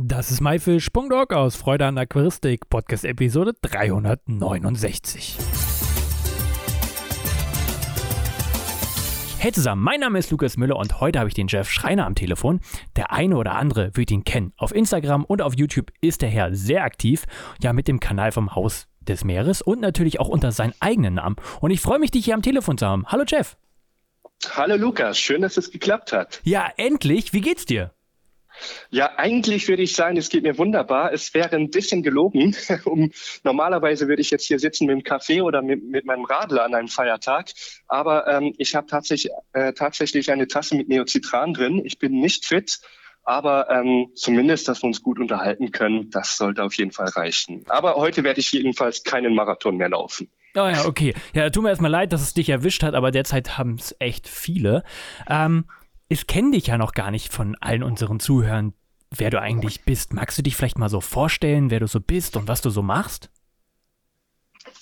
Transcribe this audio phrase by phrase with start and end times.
[0.00, 5.36] Das ist myfish.org aus Freude an Aquaristik, Podcast Episode 369.
[9.40, 12.14] Hey zusammen, mein Name ist Lukas Müller und heute habe ich den Jeff Schreiner am
[12.14, 12.60] Telefon.
[12.94, 14.52] Der eine oder andere wird ihn kennen.
[14.56, 17.24] Auf Instagram und auf YouTube ist der Herr sehr aktiv,
[17.60, 21.34] ja mit dem Kanal vom Haus des Meeres und natürlich auch unter seinem eigenen Namen.
[21.60, 23.04] Und ich freue mich, dich hier am Telefon zu haben.
[23.08, 23.56] Hallo Jeff.
[24.50, 26.40] Hallo Lukas, schön, dass es geklappt hat.
[26.44, 27.32] Ja, endlich.
[27.32, 27.90] Wie geht's dir?
[28.90, 31.12] Ja, eigentlich würde ich sagen, es geht mir wunderbar.
[31.12, 32.56] Es wäre ein bisschen gelogen.
[32.84, 33.10] um,
[33.44, 36.74] normalerweise würde ich jetzt hier sitzen mit dem Kaffee oder mit, mit meinem Radler an
[36.74, 37.50] einem Feiertag.
[37.86, 41.82] Aber ähm, ich habe tatsächlich, äh, tatsächlich eine Tasse mit Neocitran drin.
[41.84, 42.80] Ich bin nicht fit,
[43.24, 47.64] aber ähm, zumindest, dass wir uns gut unterhalten können, das sollte auf jeden Fall reichen.
[47.68, 50.30] Aber heute werde ich jedenfalls keinen Marathon mehr laufen.
[50.54, 51.14] Oh ja, okay.
[51.34, 54.26] Ja, tut mir erstmal leid, dass es dich erwischt hat, aber derzeit haben es echt
[54.26, 54.82] viele.
[55.28, 55.66] Ähm,
[56.08, 58.72] ich kenne dich ja noch gar nicht von allen unseren Zuhörern,
[59.10, 60.12] wer du eigentlich bist.
[60.12, 62.82] Magst du dich vielleicht mal so vorstellen, wer du so bist und was du so
[62.82, 63.30] machst?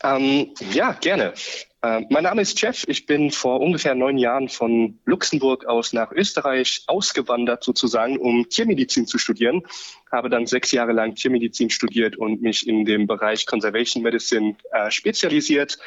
[0.03, 1.34] Ähm, ja, gerne.
[1.83, 2.84] Äh, mein Name ist Jeff.
[2.89, 9.06] Ich bin vor ungefähr neun Jahren von Luxemburg aus nach Österreich ausgewandert, sozusagen, um Tiermedizin
[9.06, 9.62] zu studieren.
[10.11, 14.91] Habe dann sechs Jahre lang Tiermedizin studiert und mich in dem Bereich Conservation Medicine äh,
[14.91, 15.78] spezialisiert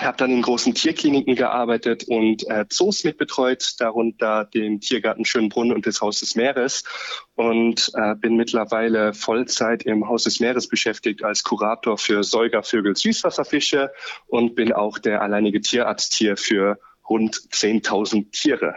[0.00, 5.86] habe dann in großen Tierkliniken gearbeitet und äh, Zoos mitbetreut, darunter den Tiergarten Schönbrunn und
[5.86, 6.82] das Haus des Meeres
[7.36, 13.92] und äh, bin mittlerweile Vollzeit im Haus des Meeres beschäftigt als Kurator für Säugervögel, Süßwasserfische
[14.26, 16.78] und bin auch der alleinige Tierarzt hier für
[17.08, 18.74] rund 10.000 Tiere.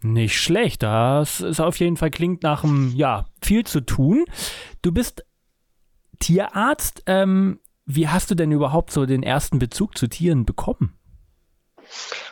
[0.00, 4.26] Nicht schlecht, das ist auf jeden Fall klingt nach einem, ja, viel zu tun.
[4.82, 5.24] Du bist
[6.20, 7.02] Tierarzt.
[7.06, 10.94] Ähm, wie hast du denn überhaupt so den ersten Bezug zu Tieren bekommen?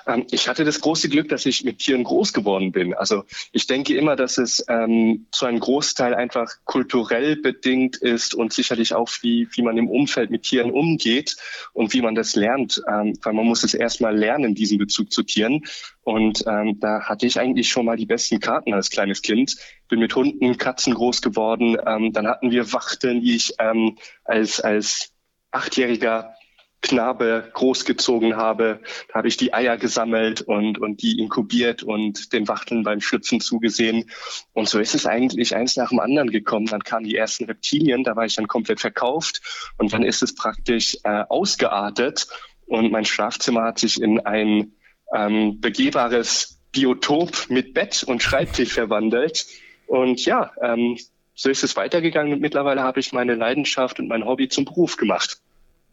[0.06, 2.95] Ähm, ich hatte das große Glück, dass ich mit Tieren groß geworden bin.
[2.95, 8.53] Also ich denke immer, dass es ähm, zu einem Großteil einfach kulturell bedingt ist und
[8.53, 11.36] sicherlich auch, wie, wie man im Umfeld mit Tieren umgeht
[11.73, 12.83] und wie man das lernt.
[12.89, 15.62] Ähm, weil man muss es erstmal lernen, diesen Bezug zu Tieren.
[16.02, 19.57] Und ähm, da hatte ich eigentlich schon mal die besten Karten als kleines Kind.
[19.89, 21.77] Bin mit Hunden, Katzen groß geworden.
[21.86, 25.11] Ähm, dann hatten wir Wachteln, die ich ähm, als, als
[25.52, 26.35] achtjähriger
[26.83, 28.80] Knabe großgezogen habe.
[29.08, 33.40] Da habe ich die Eier gesammelt und, und die inkubiert und den Wachteln beim Schlüpfen
[33.40, 34.11] zugesehen.
[34.52, 36.67] Und so ist es eigentlich eins nach dem anderen gekommen.
[36.67, 39.41] Dann kamen die ersten Reptilien, da war ich dann komplett verkauft.
[39.79, 42.27] Und dann ist es praktisch äh, ausgeartet.
[42.67, 44.73] Und mein Schlafzimmer hat sich in ein
[45.14, 49.46] ähm, begehbares Biotop mit Bett und Schreibtisch verwandelt.
[49.86, 50.98] Und ja, ähm,
[51.35, 54.97] so ist es weitergegangen und mittlerweile habe ich meine Leidenschaft und mein Hobby zum Beruf
[54.97, 55.39] gemacht.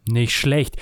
[0.08, 0.78] Nicht schlecht.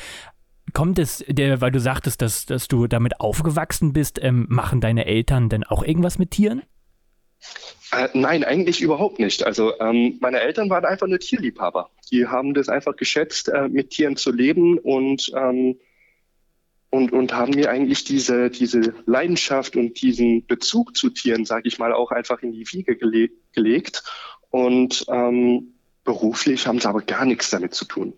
[0.73, 5.05] Kommt es, der, weil du sagtest, dass, dass du damit aufgewachsen bist, ähm, machen deine
[5.05, 6.63] Eltern denn auch irgendwas mit Tieren?
[7.91, 9.45] Äh, nein, eigentlich überhaupt nicht.
[9.45, 11.89] Also ähm, meine Eltern waren einfach nur Tierliebhaber.
[12.11, 15.79] Die haben das einfach geschätzt, äh, mit Tieren zu leben und, ähm,
[16.89, 21.79] und, und haben mir eigentlich diese, diese Leidenschaft und diesen Bezug zu Tieren, sage ich
[21.79, 24.03] mal, auch einfach in die Wiege gele gelegt.
[24.49, 28.13] Und ähm, beruflich haben sie aber gar nichts damit zu tun.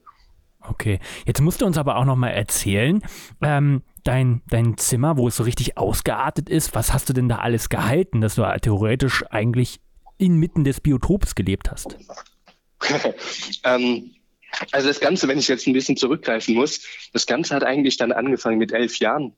[0.62, 3.02] Okay, jetzt musst du uns aber auch noch mal erzählen,
[3.42, 7.38] ähm, dein, dein Zimmer, wo es so richtig ausgeartet ist, was hast du denn da
[7.38, 9.80] alles gehalten, dass du theoretisch eigentlich
[10.18, 11.98] inmitten des Biotops gelebt hast?
[13.64, 14.12] ähm,
[14.72, 16.82] also das Ganze, wenn ich jetzt ein bisschen zurückgreifen muss,
[17.14, 19.34] das Ganze hat eigentlich dann angefangen mit elf Jahren,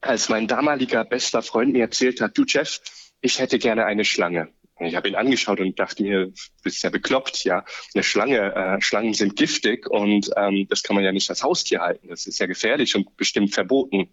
[0.00, 2.80] als mein damaliger bester Freund mir erzählt hat, du Jeff,
[3.20, 4.48] ich hätte gerne eine Schlange.
[4.80, 7.64] Ich habe ihn angeschaut und dachte mir, bist ja bekloppt, ja.
[7.94, 11.80] Eine Schlange, äh, Schlangen sind giftig und ähm, das kann man ja nicht als Haustier
[11.80, 12.08] halten.
[12.08, 14.08] Das ist ja gefährlich und bestimmt verboten.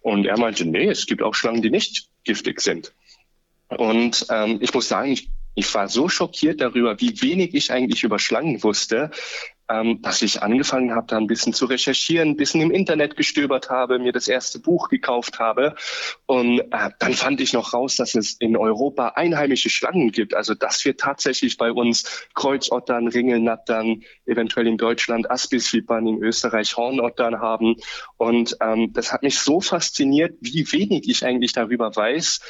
[0.00, 2.92] Und er meinte, nee, es gibt auch Schlangen, die nicht giftig sind.
[3.68, 8.04] Und ähm, ich muss sagen, ich, ich war so schockiert darüber, wie wenig ich eigentlich
[8.04, 9.10] über Schlangen wusste,
[9.72, 13.70] ähm, dass ich angefangen habe, da ein bisschen zu recherchieren, ein bisschen im Internet gestöbert
[13.70, 15.74] habe, mir das erste Buch gekauft habe.
[16.26, 20.34] Und äh, dann fand ich noch raus, dass es in Europa einheimische Schlangen gibt.
[20.34, 27.40] Also dass wir tatsächlich bei uns Kreuzottern, Ringelnattern, eventuell in Deutschland Aspisvipern, in Österreich Hornottern
[27.40, 27.76] haben.
[28.18, 32.40] Und ähm, das hat mich so fasziniert, wie wenig ich eigentlich darüber weiß,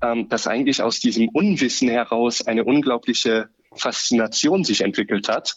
[0.00, 5.56] ähm, dass eigentlich aus diesem Unwissen heraus eine unglaubliche Faszination sich entwickelt hat.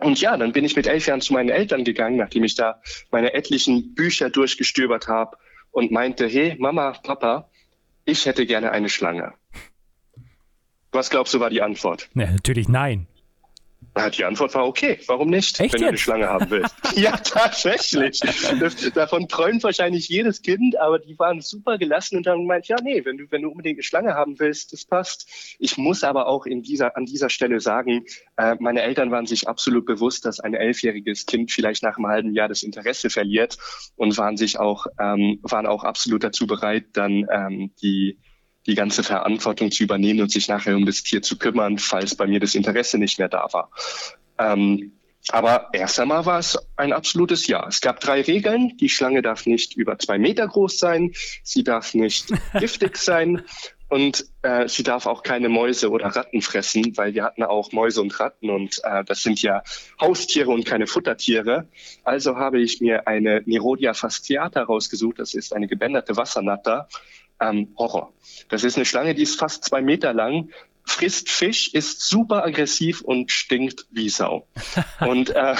[0.00, 2.80] Und ja, dann bin ich mit elf Jahren zu meinen Eltern gegangen, nachdem ich da
[3.10, 5.36] meine etlichen Bücher durchgestöbert habe
[5.70, 7.48] und meinte, hey, Mama, Papa,
[8.04, 9.34] ich hätte gerne eine Schlange.
[10.92, 12.08] Was glaubst du war die Antwort?
[12.14, 13.06] Ja, natürlich nein.
[14.16, 15.82] Die Antwort war okay, warum nicht, Echt wenn jetzt?
[15.82, 16.74] du eine Schlange haben willst.
[16.96, 18.20] ja, tatsächlich.
[18.94, 23.04] Davon träumt wahrscheinlich jedes Kind, aber die waren super gelassen und haben gemeint, ja, nee,
[23.04, 25.28] wenn du, wenn du unbedingt eine Schlange haben willst, das passt.
[25.58, 28.04] Ich muss aber auch in dieser, an dieser Stelle sagen,
[28.36, 32.32] äh, meine Eltern waren sich absolut bewusst, dass ein elfjähriges Kind vielleicht nach einem halben
[32.32, 33.58] Jahr das Interesse verliert
[33.96, 38.18] und waren sich auch, ähm, waren auch absolut dazu bereit, dann ähm, die
[38.66, 42.26] die ganze Verantwortung zu übernehmen und sich nachher um das Tier zu kümmern, falls bei
[42.26, 43.70] mir das Interesse nicht mehr da war.
[44.38, 44.92] Ähm,
[45.28, 47.66] aber erst einmal war es ein absolutes Ja.
[47.68, 48.76] Es gab drei Regeln.
[48.78, 51.12] Die Schlange darf nicht über zwei Meter groß sein,
[51.42, 53.42] sie darf nicht giftig sein
[53.88, 58.00] und äh, sie darf auch keine Mäuse oder Ratten fressen, weil wir hatten auch Mäuse
[58.00, 59.62] und Ratten und äh, das sind ja
[60.00, 61.68] Haustiere und keine Futtertiere.
[62.04, 65.18] Also habe ich mir eine Nerodia fasciata rausgesucht.
[65.18, 66.88] Das ist eine gebänderte Wassernatter
[67.40, 68.12] ähm, Horror.
[68.48, 70.50] Das ist eine Schlange, die ist fast zwei Meter lang,
[70.84, 74.46] frisst Fisch, ist super aggressiv und stinkt wie Sau.
[75.00, 75.54] Und äh,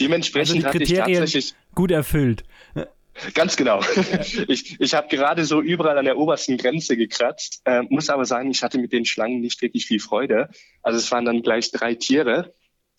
[0.00, 2.44] dementsprechend also die hatte ich tatsächlich gut erfüllt.
[3.34, 3.80] Ganz genau.
[4.48, 8.50] Ich, ich habe gerade so überall an der obersten Grenze gekratzt, äh, muss aber sagen,
[8.50, 10.48] ich hatte mit den Schlangen nicht wirklich viel Freude.
[10.82, 12.52] Also es waren dann gleich drei Tiere.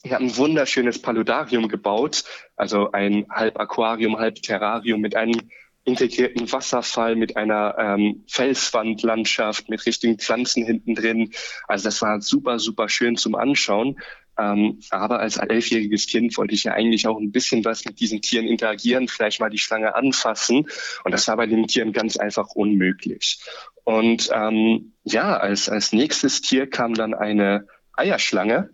[0.04, 2.24] Ich habe ein wunderschönes Paludarium gebaut,
[2.56, 5.50] also ein halb Aquarium, halb Terrarium mit einem
[5.86, 11.32] integrierten Wasserfall mit einer ähm, Felswandlandschaft mit richtigen Pflanzen hinten drin.
[11.68, 13.98] Also das war super, super schön zum Anschauen.
[14.38, 18.22] Ähm, aber als elfjähriges Kind wollte ich ja eigentlich auch ein bisschen was mit diesen
[18.22, 20.68] Tieren interagieren, vielleicht mal die Schlange anfassen.
[21.04, 23.40] Und das war bei den Tieren ganz einfach unmöglich.
[23.84, 28.72] Und ähm, ja, als, als nächstes Tier kam dann eine Eierschlange,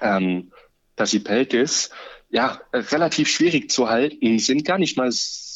[0.00, 0.52] ähm,
[0.96, 1.90] Dasypeltis.
[2.28, 5.10] Ja, relativ schwierig zu halten, sind gar nicht mal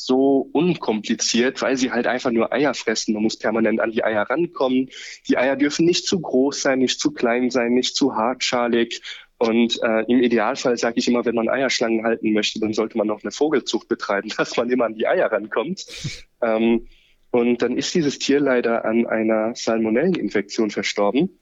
[0.06, 3.14] so unkompliziert, weil sie halt einfach nur Eier fressen.
[3.14, 4.88] Man muss permanent an die Eier rankommen.
[5.28, 9.02] Die Eier dürfen nicht zu groß sein, nicht zu klein sein, nicht zu hartschalig.
[9.38, 13.08] Und äh, im Idealfall sage ich immer, wenn man Eierschlangen halten möchte, dann sollte man
[13.08, 15.84] noch eine Vogelzucht betreiben, dass man immer an die Eier rankommt.
[16.42, 16.86] ähm,
[17.32, 21.38] und dann ist dieses Tier leider an einer Salmonelleninfektion verstorben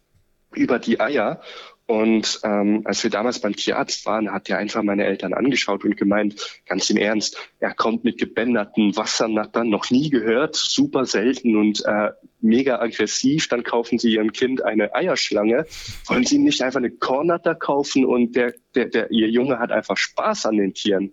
[0.52, 1.40] über die Eier.
[1.86, 5.98] Und ähm, als wir damals beim Tierarzt waren, hat er einfach meine Eltern angeschaut und
[5.98, 11.84] gemeint, ganz im Ernst, er kommt mit gebänderten Wassernattern, noch nie gehört, super selten und
[11.84, 13.48] äh, mega aggressiv.
[13.48, 15.66] Dann kaufen sie ihrem Kind eine Eierschlange.
[16.06, 19.70] Wollen sie ihm nicht einfach eine Kornatter kaufen und der, der, der, ihr Junge hat
[19.70, 21.12] einfach Spaß an den Tieren.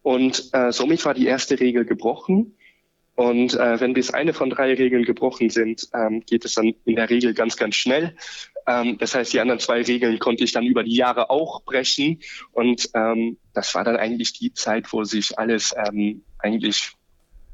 [0.00, 2.56] Und äh, somit war die erste Regel gebrochen.
[3.14, 6.96] Und äh, wenn bis eine von drei Regeln gebrochen sind, ähm, geht es dann in
[6.96, 8.14] der Regel ganz, ganz schnell.
[8.66, 12.20] Ähm, das heißt, die anderen zwei Regeln konnte ich dann über die Jahre auch brechen.
[12.52, 16.96] Und ähm, das war dann eigentlich die Zeit, wo sich alles ähm, eigentlich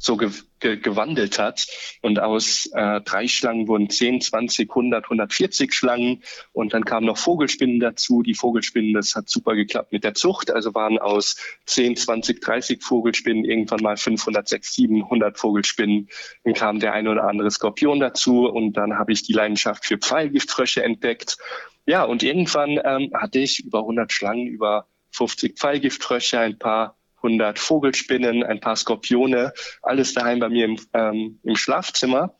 [0.02, 1.66] so ge ge gewandelt hat.
[2.02, 6.22] Und aus äh, drei Schlangen wurden 10, 20, 100, 140 Schlangen.
[6.52, 8.22] Und dann kamen noch Vogelspinnen dazu.
[8.22, 10.50] Die Vogelspinnen, das hat super geklappt mit der Zucht.
[10.50, 16.08] Also waren aus 10, 20, 30 Vogelspinnen irgendwann mal 500, 6, 700 Vogelspinnen.
[16.44, 18.46] Dann kam der eine oder andere Skorpion dazu.
[18.46, 21.38] Und dann habe ich die Leidenschaft für Pfeilgiftfrösche entdeckt.
[21.86, 27.58] Ja, und irgendwann ähm, hatte ich über 100 Schlangen, über 50 Pfeilgiftfrösche, ein paar 100
[27.58, 29.52] Vogelspinnen, ein paar Skorpione,
[29.82, 32.34] alles daheim bei mir im, ähm, im Schlafzimmer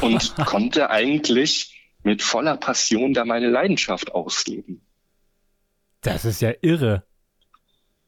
[0.00, 4.80] und konnte eigentlich mit voller Passion da meine Leidenschaft ausleben.
[6.00, 7.04] Das ist ja irre.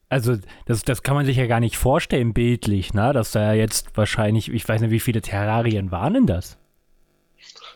[0.08, 0.36] Also,
[0.66, 3.12] das, das kann man sich ja gar nicht vorstellen, bildlich, ne?
[3.12, 6.59] Dass da jetzt wahrscheinlich, ich weiß nicht, wie viele Terrarien waren denn das?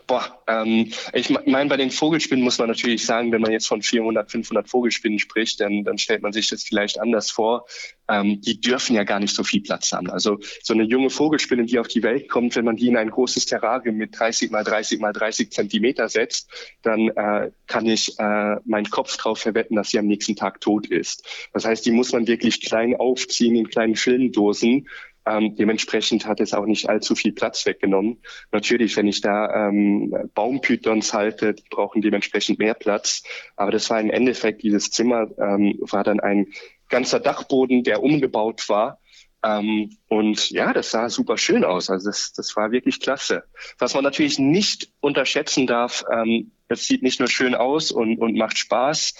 [0.07, 3.81] Boah, ähm, ich meine, bei den Vogelspinnen muss man natürlich sagen, wenn man jetzt von
[3.81, 7.67] 400, 500 Vogelspinnen spricht, dann, dann stellt man sich das vielleicht anders vor.
[8.11, 10.11] Ähm, die dürfen ja gar nicht so viel Platz haben.
[10.11, 13.11] Also so eine junge Vogelspinne, die auf die Welt kommt, wenn man die in ein
[13.11, 16.51] großes Terrarium mit 30 mal 30 mal 30 Zentimeter setzt,
[16.83, 20.87] dann äh, kann ich äh, meinen Kopf drauf verwetten, dass sie am nächsten Tag tot
[20.87, 21.25] ist.
[21.55, 24.87] Das heißt, die muss man wirklich klein aufziehen in kleinen Filmdosen
[25.27, 28.23] ähm, dementsprechend hat es auch nicht allzu viel Platz weggenommen.
[28.53, 33.23] Natürlich, wenn ich da ähm, Baumpythons halte, die brauchen dementsprechend mehr Platz.
[33.57, 36.49] Aber das war im Endeffekt, dieses Zimmer ähm, war dann ein
[36.89, 39.01] ganzer Dachboden, der umgebaut war.
[39.45, 41.91] Ähm, und ja, das sah super schön aus.
[41.91, 43.45] Also das, das war wirklich klasse.
[43.79, 48.37] Was man natürlich nicht unterschätzen darf, ähm, es sieht nicht nur schön aus und, und
[48.37, 49.15] macht Spaß,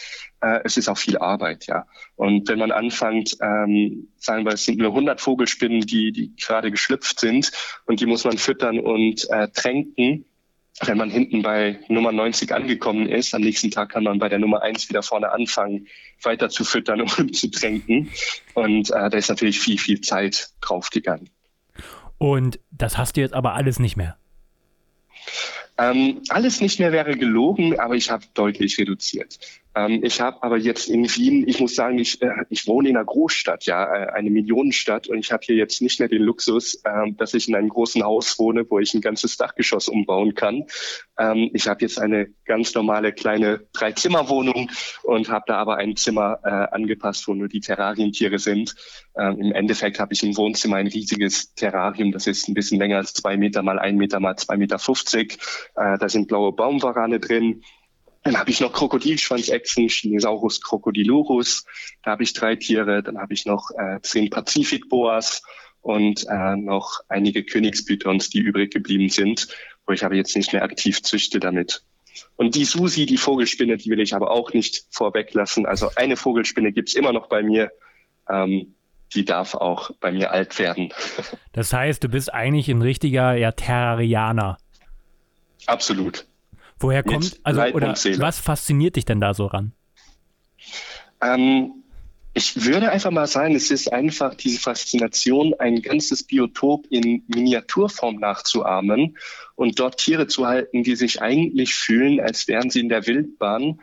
[0.45, 1.87] äh, es ist auch viel Arbeit, ja.
[2.17, 6.71] Und wenn man anfängt, ähm, sagen wir, es sind nur 100 Vogelspinnen, die, die gerade
[6.71, 7.51] geschlüpft sind
[7.87, 10.27] und die muss man füttern und äh, tränken,
[10.83, 14.41] wenn man hinten bei Nummer 90 angekommen ist, am nächsten Tag kann man bei der
[14.41, 15.87] Nummer 1 wieder vorne anfangen,
[16.23, 18.11] weiter zu füttern und zu tränken.
[18.55, 21.31] Und äh, da ist natürlich viel, viel Zeit draufgegangen.
[22.19, 24.17] Und das hast du jetzt aber alles nicht mehr.
[25.79, 29.39] Ähm, alles nicht mehr wäre gelogen, aber ich habe deutlich reduziert.
[29.75, 32.97] Ähm, ich habe aber jetzt in Wien, ich muss sagen, ich, äh, ich wohne in
[32.97, 36.81] einer Großstadt, ja, äh, eine Millionenstadt und ich habe hier jetzt nicht mehr den Luxus,
[36.85, 40.65] äh, dass ich in einem großen Haus wohne, wo ich ein ganzes Dachgeschoss umbauen kann.
[41.19, 44.71] Ähm, ich habe jetzt eine ganz normale kleine Dreizimmerwohnung
[45.03, 48.75] und habe da aber ein Zimmer äh, angepasst, wo nur die Terrarientiere sind.
[49.17, 52.99] Ähm, Im Endeffekt habe ich im Wohnzimmer ein riesiges Terrarium, das ist ein bisschen länger
[52.99, 55.39] als zwei Meter mal ein Meter mal zwei Meter fünfzig.
[55.77, 57.63] Äh, da sind blaue Baumwarane drin.
[58.25, 61.67] Dann habe ich noch Krokodilschwanzechsen, Chinesaurus crocodilurus.
[62.03, 63.03] Da habe ich drei Tiere.
[63.03, 65.43] Dann habe ich noch äh, zehn Pazifikboas
[65.83, 69.49] und äh, noch einige Königspythons, die übrig geblieben sind,
[69.87, 71.85] wo ich aber jetzt nicht mehr aktiv züchte damit.
[72.37, 75.67] Und die Susi, die Vogelspinne, die will ich aber auch nicht vorweglassen.
[75.67, 77.71] Also eine Vogelspinne gibt's immer noch bei mir.
[78.29, 78.75] Ähm,
[79.15, 80.93] die darf auch bei mir alt werden.
[81.53, 84.59] Das heißt, du bist eigentlich ein richtiger ja, Terrarianer.
[85.67, 86.27] Absolut.
[86.79, 89.73] Woher kommt, also, oder was fasziniert dich denn da so ran?
[91.23, 91.85] Ähm,
[92.35, 98.17] ich würde einfach mal sagen, es ist einfach diese Faszination, ein ganzes Biotop in Miniaturform
[98.17, 99.17] nachzuahmen
[99.55, 103.81] und dort Tiere zu halten, die sich eigentlich fühlen, als wären sie in der Wildbahn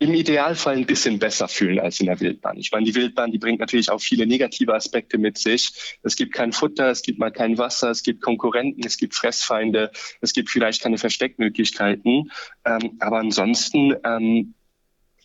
[0.00, 2.56] im Idealfall ein bisschen besser fühlen als in der Wildbahn.
[2.56, 5.98] Ich meine, die Wildbahn, die bringt natürlich auch viele negative Aspekte mit sich.
[6.02, 9.90] Es gibt kein Futter, es gibt mal kein Wasser, es gibt Konkurrenten, es gibt Fressfeinde,
[10.20, 12.30] es gibt vielleicht keine Versteckmöglichkeiten.
[12.64, 14.54] Ähm, aber ansonsten ähm,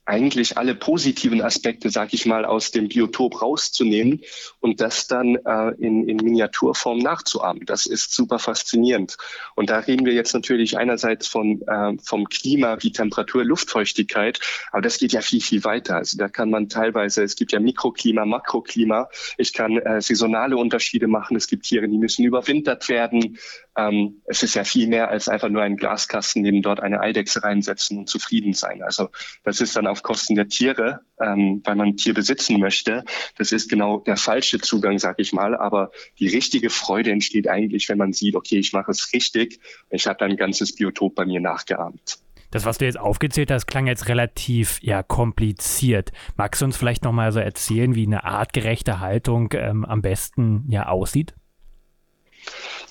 [0.06, 4.22] eigentlich alle positiven Aspekte, sag ich mal, aus dem Biotop rauszunehmen
[4.60, 7.66] und das dann äh, in, in Miniaturform nachzuahmen.
[7.66, 9.18] Das ist super faszinierend.
[9.56, 14.40] Und da reden wir jetzt natürlich einerseits von, äh, vom Klima wie Temperatur, Luftfeuchtigkeit,
[14.72, 15.96] aber das geht ja viel, viel weiter.
[15.98, 19.08] Also da kann man teilweise, es gibt ja Mikroklima, Makroklima,
[19.38, 23.38] ich kann äh, saisonale Unterschiede machen, es gibt Tiere, die müssen überwintert werden.
[23.78, 27.44] Ähm, es ist ja viel mehr als einfach nur ein Glaskasten, neben dort eine Eidechse
[27.44, 28.84] reinsetzen und zufrieden sein.
[28.84, 29.10] Also
[29.44, 33.06] das ist dann auf Kosten der Tiere, ähm, weil man ein Tier besitzen möchte.
[33.38, 35.56] Das ist genau der falsche Zugang, sag ich mal.
[35.56, 39.60] Aber die richtige Freude entsteht eigentlich, wenn man sieht, okay, ich mache es richtig.
[39.92, 42.18] Ich habe ein ganzes Biotop bei mir nachgeahmt.
[42.50, 46.12] Das, was du jetzt aufgezählt hast, klang jetzt relativ ja, kompliziert.
[46.36, 50.88] Magst du uns vielleicht nochmal so erzählen, wie eine artgerechte Haltung ähm, am besten ja
[50.88, 51.34] aussieht?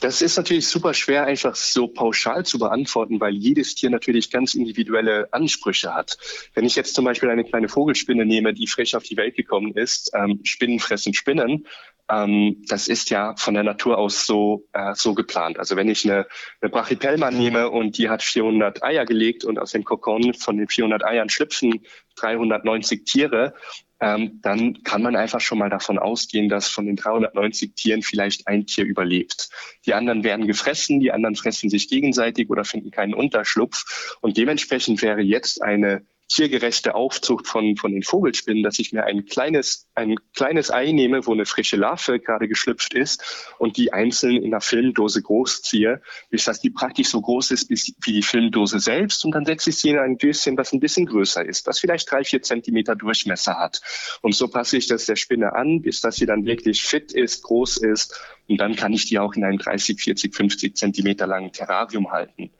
[0.01, 4.55] Das ist natürlich super schwer, einfach so pauschal zu beantworten, weil jedes Tier natürlich ganz
[4.55, 6.19] individuelle Ansprüche hat.
[6.55, 9.75] Wenn ich jetzt zum Beispiel eine kleine Vogelspinne nehme, die frisch auf die Welt gekommen
[9.75, 11.67] ist, ähm, Spinnen fressen Spinnen,
[12.13, 15.59] ähm, das ist ja von der Natur aus so, äh, so geplant.
[15.59, 16.27] Also wenn ich eine,
[16.61, 20.69] eine Brachypelma nehme und die hat 400 Eier gelegt und aus dem Kokon von den
[20.69, 21.81] 400 Eiern schlüpfen
[22.17, 23.55] 390 Tiere,
[24.01, 28.47] ähm, dann kann man einfach schon mal davon ausgehen, dass von den 390 Tieren vielleicht
[28.47, 29.49] ein Tier überlebt.
[29.87, 34.17] Die anderen werden gefressen, die anderen fressen sich gegenseitig oder finden keinen Unterschlupf.
[34.21, 39.27] Und dementsprechend wäre jetzt eine tiergerechte Aufzucht von, von den Vogelspinnen, dass ich mir ein
[39.27, 44.37] kleines, ein kleines Ei nehme, wo eine frische Larve gerade geschlüpft ist und die einzeln
[44.37, 46.01] in einer Filmdose großziehe,
[46.31, 49.77] bis dass die praktisch so groß ist wie die Filmdose selbst und dann setze ich
[49.79, 53.59] sie in ein Döschen, was ein bisschen größer ist, was vielleicht drei, vier Zentimeter Durchmesser
[53.59, 53.81] hat.
[54.23, 57.43] Und so passe ich das der Spinne an, bis dass sie dann wirklich fit ist,
[57.43, 58.19] groß ist
[58.53, 62.51] und dann kann ich die auch in einem 30, 40, 50 Zentimeter langen Terrarium halten.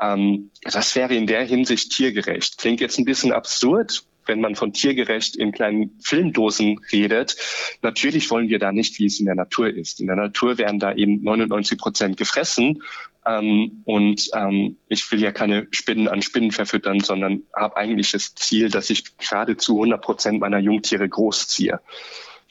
[0.00, 2.56] Ähm, das wäre in der Hinsicht tiergerecht.
[2.56, 7.36] Klingt jetzt ein bisschen absurd, wenn man von tiergerecht in kleinen Filmdosen redet.
[7.82, 10.00] Natürlich wollen wir da nicht, wie es in der Natur ist.
[10.00, 12.82] In der Natur werden da eben 99 Prozent gefressen.
[13.26, 18.34] Ähm, und ähm, ich will ja keine Spinnen an Spinnen verfüttern, sondern habe eigentlich das
[18.34, 21.80] Ziel, dass ich gerade zu 100 Prozent meiner Jungtiere großziehe.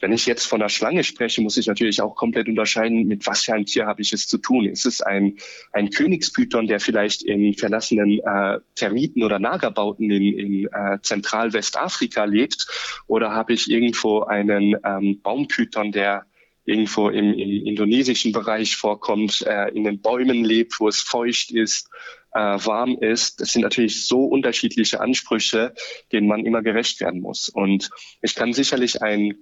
[0.04, 3.44] Wenn ich jetzt von einer Schlange spreche, muss ich natürlich auch komplett unterscheiden, mit was
[3.44, 4.66] für einem Tier habe ich es zu tun.
[4.66, 5.38] Ist es ein,
[5.72, 12.66] ein Königspython, der vielleicht in verlassenen äh, Termiten oder Nagerbauten in, in äh, Zentralwestafrika lebt?
[13.06, 16.26] Oder habe ich irgendwo einen ähm, Baumpython, der
[16.66, 21.88] irgendwo im, im indonesischen Bereich vorkommt, äh, in den Bäumen lebt, wo es feucht ist,
[22.34, 23.40] äh, warm ist.
[23.40, 25.72] Das sind natürlich so unterschiedliche Ansprüche,
[26.12, 27.48] denen man immer gerecht werden muss.
[27.48, 27.88] Und
[28.20, 29.38] ich kann sicherlich ein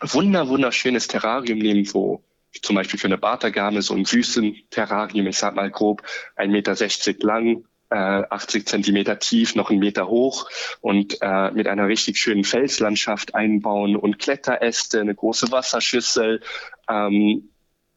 [0.00, 2.22] wunder, wunderschönes Terrarium nehmen, wo
[2.62, 6.02] zum Beispiel für eine Bartagame so ein Wüstenterrarium, ich sag mal grob
[6.36, 10.48] 1,60 Meter lang, äh, 80 Zentimeter tief, noch einen Meter hoch
[10.80, 16.42] und äh, mit einer richtig schönen Felslandschaft einbauen und Kletteräste, eine große Wasserschüssel,
[16.88, 17.50] ähm,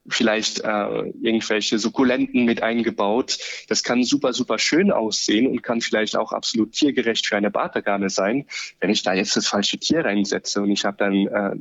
[0.07, 3.37] vielleicht äh, irgendwelche Sukkulenten mit eingebaut.
[3.67, 8.09] Das kann super, super schön aussehen und kann vielleicht auch absolut tiergerecht für eine Bartagame
[8.09, 8.45] sein.
[8.79, 11.55] Wenn ich da jetzt das falsche Tier reinsetze und ich habe dann äh,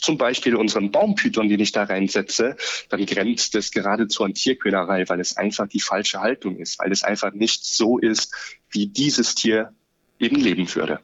[0.00, 2.56] zum Beispiel unseren Baumpython, den ich da reinsetze,
[2.88, 7.02] dann grenzt es geradezu an Tierquälerei, weil es einfach die falsche Haltung ist, weil es
[7.02, 8.34] einfach nicht so ist,
[8.70, 9.72] wie dieses Tier
[10.18, 11.00] eben leben würde.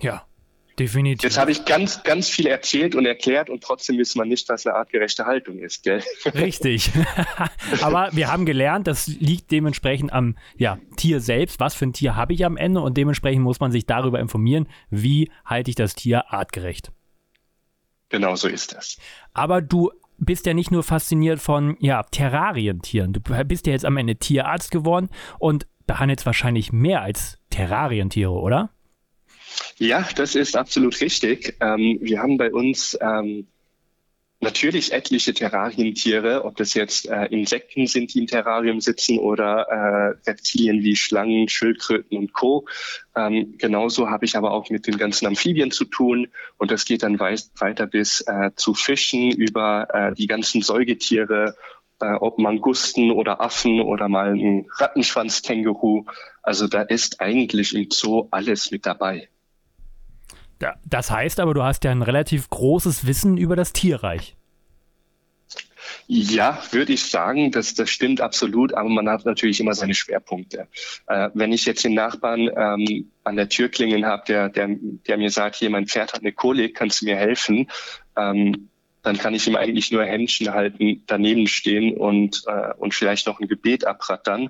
[0.00, 0.26] Ja,
[0.78, 1.22] definitiv.
[1.22, 4.66] Jetzt habe ich ganz, ganz viel erzählt und erklärt und trotzdem wissen wir nicht, was
[4.66, 6.02] eine artgerechte Haltung ist, gell?
[6.34, 6.90] Richtig.
[7.80, 11.60] Aber wir haben gelernt, das liegt dementsprechend am ja, Tier selbst.
[11.60, 12.80] Was für ein Tier habe ich am Ende?
[12.80, 16.92] Und dementsprechend muss man sich darüber informieren, wie halte ich das Tier artgerecht.
[18.08, 18.98] Genau so ist das.
[19.34, 23.12] Aber du bist ja nicht nur fasziniert von ja, Terrarientieren.
[23.12, 28.70] Du bist ja jetzt am Ende Tierarzt geworden und behandelst wahrscheinlich mehr als Terrarientiere, oder?
[29.78, 31.56] Ja, das ist absolut richtig.
[31.60, 33.46] Ähm, wir haben bei uns ähm,
[34.40, 40.30] natürlich etliche Terrarientiere, ob das jetzt äh, Insekten sind, die im Terrarium sitzen oder äh,
[40.30, 42.66] Reptilien wie Schlangen, Schildkröten und Co.
[43.16, 46.28] Ähm, genauso habe ich aber auch mit den ganzen Amphibien zu tun
[46.58, 51.56] und das geht dann weit, weiter bis äh, zu Fischen über äh, die ganzen Säugetiere,
[52.00, 56.04] äh, ob Mangusten oder Affen oder mal ein Rattenschwanzkänguru.
[56.42, 59.28] Also da ist eigentlich im Zoo alles mit dabei.
[60.84, 64.36] Das heißt aber, du hast ja ein relativ großes Wissen über das Tierreich.
[66.08, 70.68] Ja, würde ich sagen, das, das stimmt absolut, aber man hat natürlich immer seine Schwerpunkte.
[71.06, 75.18] Äh, wenn ich jetzt den Nachbarn ähm, an der Tür klingen habe, der, der, der
[75.18, 77.70] mir sagt, hier, mein Pferd hat eine Kolik, kannst du mir helfen?
[78.16, 78.68] Ähm,
[79.06, 83.38] dann kann ich ihm eigentlich nur Händchen halten, daneben stehen und, äh, und vielleicht noch
[83.38, 84.48] ein Gebet abrattern.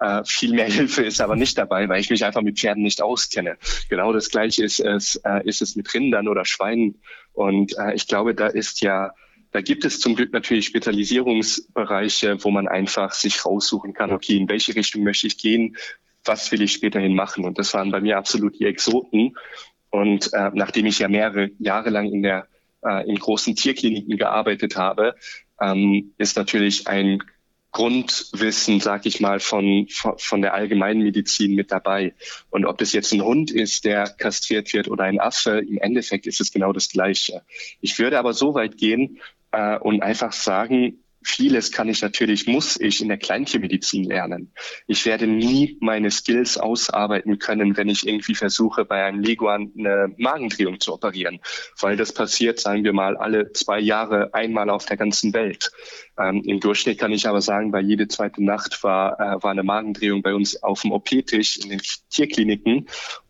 [0.00, 3.02] Äh, viel mehr Hilfe ist aber nicht dabei, weil ich mich einfach mit Pferden nicht
[3.02, 3.58] auskenne.
[3.90, 7.02] Genau das Gleiche ist es, äh, ist es mit Rindern oder Schweinen.
[7.34, 9.12] Und äh, ich glaube, da ist ja
[9.50, 14.48] da gibt es zum Glück natürlich Spezialisierungsbereiche, wo man einfach sich raussuchen kann, okay, in
[14.48, 15.76] welche Richtung möchte ich gehen,
[16.24, 17.44] was will ich späterhin machen.
[17.44, 19.36] Und das waren bei mir absolut die Exoten.
[19.90, 22.46] Und äh, nachdem ich ja mehrere Jahre lang in der
[22.88, 25.14] äh, in großen Tierkliniken gearbeitet habe,
[25.60, 27.22] ähm, ist natürlich ein
[27.70, 32.14] Grundwissen, sag ich mal, von, von der Allgemeinmedizin mit dabei.
[32.50, 36.26] Und ob das jetzt ein Hund ist, der kastriert wird oder ein Affe, im Endeffekt
[36.26, 37.42] ist es genau das Gleiche.
[37.80, 39.20] Ich würde aber so weit gehen
[39.52, 44.52] äh, und einfach sagen, Vieles kann ich natürlich, muss ich in der Kleintiermedizin lernen.
[44.86, 50.14] Ich werde nie meine Skills ausarbeiten können, wenn ich irgendwie versuche, bei einem Leguan eine
[50.16, 51.40] Magendrehung zu operieren,
[51.80, 55.72] weil das passiert, sagen wir mal, alle zwei Jahre einmal auf der ganzen Welt.
[56.18, 59.64] Ähm, Im Durchschnitt kann ich aber sagen, bei jede zweite Nacht war, äh, war eine
[59.64, 62.88] Magendrehung bei uns auf dem OP-Tisch in den Tierkliniken.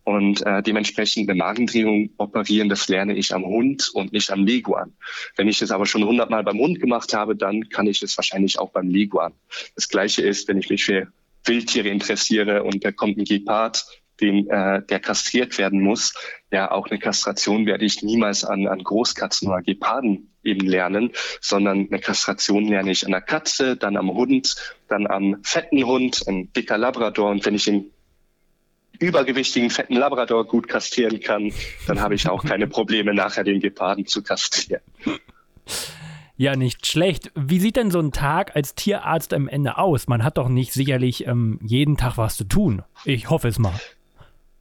[0.09, 4.93] Und äh, dementsprechend eine Magendrehung operieren, das lerne ich am Hund und nicht am Leguan.
[5.35, 8.57] Wenn ich das aber schon hundertmal beim Hund gemacht habe, dann kann ich es wahrscheinlich
[8.57, 9.33] auch beim Leguan.
[9.75, 11.13] Das Gleiche ist, wenn ich mich für
[11.45, 13.85] Wildtiere interessiere und da kommt ein Gepard,
[14.19, 16.15] den, äh, der kastriert werden muss.
[16.51, 21.87] Ja, auch eine Kastration werde ich niemals an, an Großkatzen oder Geparden eben lernen, sondern
[21.87, 24.55] eine Kastration lerne ich an der Katze, dann am Hund,
[24.87, 27.29] dann am fetten Hund, ein dicker Labrador.
[27.29, 27.91] Und wenn ich den
[28.99, 31.51] übergewichtigen, fetten Labrador gut kastrieren kann,
[31.87, 34.81] dann habe ich auch keine Probleme, nachher den Geparden zu kastrieren.
[36.37, 37.31] Ja, nicht schlecht.
[37.35, 40.07] Wie sieht denn so ein Tag als Tierarzt am Ende aus?
[40.07, 42.81] Man hat doch nicht sicherlich ähm, jeden Tag was zu tun.
[43.03, 43.73] Ich hoffe es mal.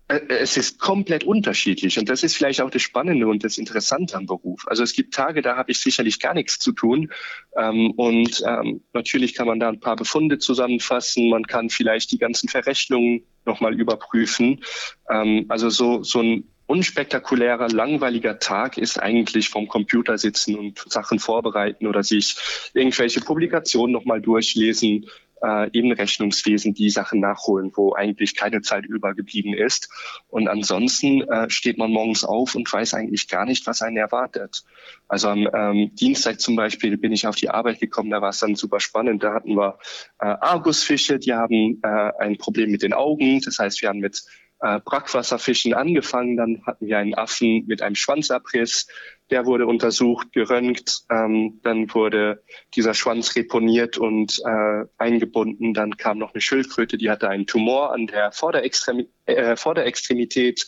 [0.09, 4.17] Äh, es ist komplett unterschiedlich und das ist vielleicht auch das Spannende und das Interessante
[4.17, 4.65] am Beruf.
[4.67, 7.13] Also es gibt Tage, da habe ich sicherlich gar nichts zu tun
[7.57, 12.19] ähm, und ähm, natürlich kann man da ein paar Befunde zusammenfassen, man kann vielleicht die
[12.19, 14.65] ganzen Verrechnungen nochmal überprüfen.
[15.11, 21.19] Ähm, also so, so ein unspektakulärer, langweiliger Tag ist eigentlich vom Computer sitzen und Sachen
[21.19, 22.37] vorbereiten oder sich
[22.75, 25.07] irgendwelche Publikationen nochmal durchlesen
[25.43, 29.89] äh, eben Rechnungswesen die Sachen nachholen, wo eigentlich keine Zeit übergeblieben ist.
[30.29, 34.65] Und ansonsten äh, steht man morgens auf und weiß eigentlich gar nicht, was einen erwartet.
[35.07, 38.39] Also am ähm, Dienstag zum Beispiel bin ich auf die Arbeit gekommen, da war es
[38.39, 39.23] dann super spannend.
[39.23, 39.79] Da hatten wir
[40.21, 43.41] äh, Argusfische, die haben äh, ein Problem mit den Augen.
[43.41, 44.25] Das heißt, wir haben mit
[44.61, 46.37] äh, Brackwasserfischen angefangen.
[46.37, 48.89] Dann hatten wir einen Affen mit einem Schwanzabriss.
[49.31, 51.03] Der wurde untersucht, geröntgt.
[51.11, 52.43] Ähm, dann wurde
[52.75, 55.75] dieser Schwanz reponiert und äh, eingebunden.
[55.75, 60.67] Dann kam noch eine Schildkröte, die hatte einen Tumor an der Vorderextremi äh, Vorderextremität.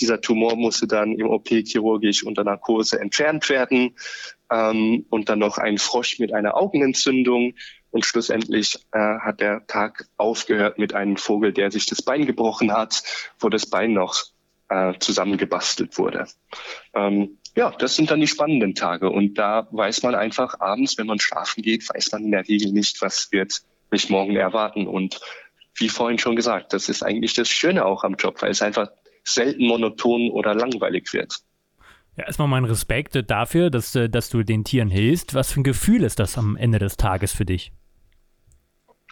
[0.00, 3.96] Dieser Tumor musste dann im OP chirurgisch unter Narkose entfernt werden.
[4.50, 7.54] Ähm, und dann noch ein Frosch mit einer Augenentzündung.
[7.92, 12.72] Und schlussendlich äh, hat der Tag aufgehört mit einem Vogel, der sich das Bein gebrochen
[12.72, 13.02] hat,
[13.38, 14.24] wo das Bein noch
[14.68, 16.26] äh, zusammengebastelt wurde.
[16.94, 19.10] Ähm, ja, das sind dann die spannenden Tage.
[19.10, 22.72] Und da weiß man einfach abends, wenn man schlafen geht, weiß man in der Regel
[22.72, 24.86] nicht, was wird mich morgen erwarten.
[24.86, 25.20] Und
[25.74, 28.88] wie vorhin schon gesagt, das ist eigentlich das Schöne auch am Job, weil es einfach
[29.24, 31.40] selten monoton oder langweilig wird.
[32.16, 35.34] Ja, erstmal mein Respekt dafür, dass, äh, dass du den Tieren hilfst.
[35.34, 37.72] Was für ein Gefühl ist das am Ende des Tages für dich?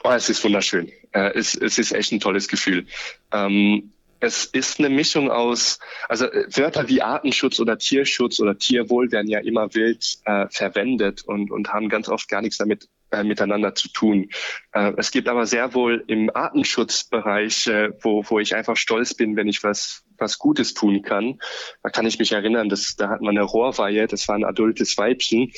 [0.02, 0.90] Oh, es ist wunderschön.
[1.12, 2.86] Äh, es, es ist echt ein tolles Gefühl.
[3.32, 9.10] Ähm, es ist eine Mischung aus, also äh, Wörter wie Artenschutz oder Tierschutz oder Tierwohl
[9.12, 13.24] werden ja immer wild äh, verwendet und, und haben ganz oft gar nichts damit äh,
[13.24, 14.30] miteinander zu tun.
[14.72, 19.36] Äh, es gibt aber sehr wohl im Artenschutzbereich, äh, wo, wo ich einfach stolz bin,
[19.36, 21.40] wenn ich was, was Gutes tun kann.
[21.82, 24.96] Da kann ich mich erinnern, dass, da hat man eine Rohrweihe, das war ein adultes
[24.98, 25.52] Weibchen.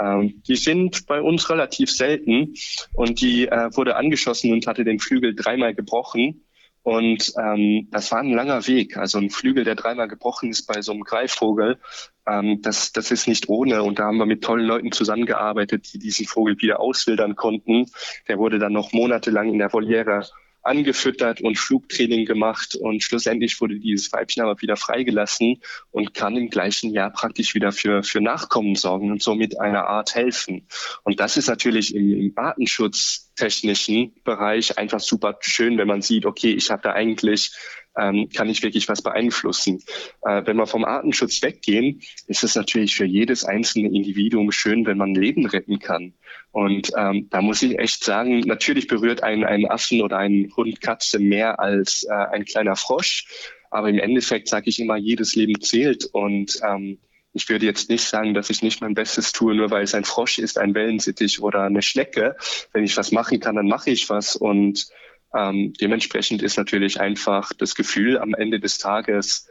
[0.00, 2.54] Ähm, die sind bei uns relativ selten
[2.94, 6.44] und die äh, wurde angeschossen und hatte den Flügel dreimal gebrochen.
[6.82, 8.96] Und ähm, das war ein langer Weg.
[8.96, 11.78] Also ein Flügel, der dreimal gebrochen ist bei so einem Greifvogel,
[12.26, 13.82] ähm, das, das ist nicht ohne.
[13.82, 17.86] Und da haben wir mit tollen Leuten zusammengearbeitet, die diesen Vogel wieder auswildern konnten.
[18.26, 20.26] Der wurde dann noch monatelang in der Voliere
[20.62, 26.50] angefüttert und Flugtraining gemacht und schlussendlich wurde dieses Weibchen aber wieder freigelassen und kann im
[26.50, 30.66] gleichen Jahr praktisch wieder für, für Nachkommen sorgen und somit einer Art helfen.
[31.04, 36.52] Und das ist natürlich im, im artenschutztechnischen Bereich einfach super schön, wenn man sieht, okay,
[36.52, 37.52] ich habe da eigentlich
[37.98, 39.82] ähm, kann ich wirklich was beeinflussen.
[40.22, 44.98] Äh, wenn wir vom Artenschutz weggehen, ist es natürlich für jedes einzelne Individuum schön, wenn
[44.98, 46.14] man Leben retten kann.
[46.50, 50.80] Und ähm, da muss ich echt sagen, natürlich berührt ein, ein Affen oder ein Hund
[50.80, 53.26] Katze mehr als äh, ein kleiner Frosch.
[53.70, 56.06] Aber im Endeffekt sage ich immer, jedes Leben zählt.
[56.06, 56.98] Und ähm,
[57.34, 60.04] ich würde jetzt nicht sagen, dass ich nicht mein Bestes tue, nur weil es ein
[60.04, 62.36] Frosch ist, ein Wellensittich oder eine Schnecke.
[62.72, 64.34] Wenn ich was machen kann, dann mache ich was.
[64.34, 64.88] Und
[65.34, 69.48] ähm, dementsprechend ist natürlich einfach das Gefühl am Ende des Tages,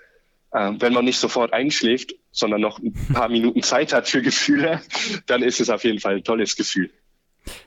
[0.52, 4.82] äh, wenn man nicht sofort einschläft, sondern noch ein paar Minuten Zeit hat für Gefühle,
[5.28, 6.90] dann ist es auf jeden Fall ein tolles Gefühl.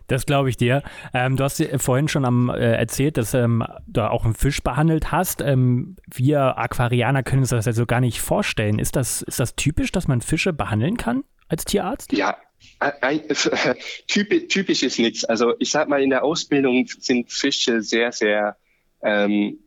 [0.09, 0.83] Das glaube ich dir.
[1.15, 5.11] Ähm, du hast vorhin schon am, äh, erzählt, dass ähm, du auch einen Fisch behandelt
[5.11, 5.41] hast.
[5.41, 8.79] Ähm, wir Aquarianer können uns das also gar nicht vorstellen.
[8.79, 12.13] Ist das, ist das typisch, dass man Fische behandeln kann als Tierarzt?
[12.13, 12.37] Ja,
[14.07, 15.25] typisch, typisch ist nichts.
[15.25, 18.57] Also ich sag mal, in der Ausbildung sind Fische sehr, sehr
[19.03, 19.59] ähm,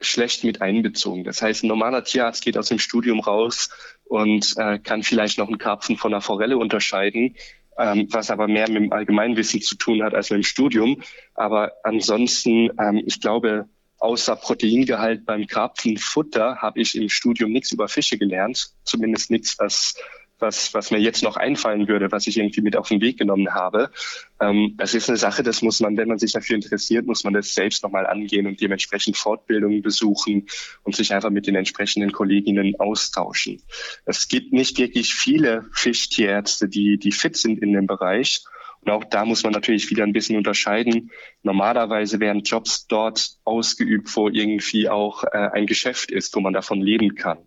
[0.00, 1.24] schlecht mit einbezogen.
[1.24, 3.70] Das heißt, ein normaler Tierarzt geht aus dem Studium raus
[4.04, 7.36] und äh, kann vielleicht noch einen Karpfen von einer Forelle unterscheiden,
[7.78, 11.02] ähm, was aber mehr mit dem Allgemeinwissen zu tun hat als mit dem Studium.
[11.34, 17.86] Aber ansonsten, ähm, ich glaube, außer Proteingehalt beim Karpfenfutter habe ich im Studium nichts über
[17.86, 18.70] Fische gelernt.
[18.84, 19.94] Zumindest nichts, was
[20.40, 23.54] was, was mir jetzt noch einfallen würde, was ich irgendwie mit auf den Weg genommen
[23.54, 23.90] habe.
[24.40, 27.34] Ähm, das ist eine Sache, das muss man, wenn man sich dafür interessiert, muss man
[27.34, 30.48] das selbst nochmal angehen und dementsprechend Fortbildungen besuchen
[30.82, 33.62] und sich einfach mit den entsprechenden Kolleginnen austauschen.
[34.04, 38.44] Es gibt nicht wirklich viele Fischtierärzte, die, die fit sind in dem Bereich.
[38.82, 41.10] Und auch da muss man natürlich wieder ein bisschen unterscheiden.
[41.42, 46.80] Normalerweise werden Jobs dort ausgeübt, wo irgendwie auch äh, ein Geschäft ist, wo man davon
[46.80, 47.38] leben kann.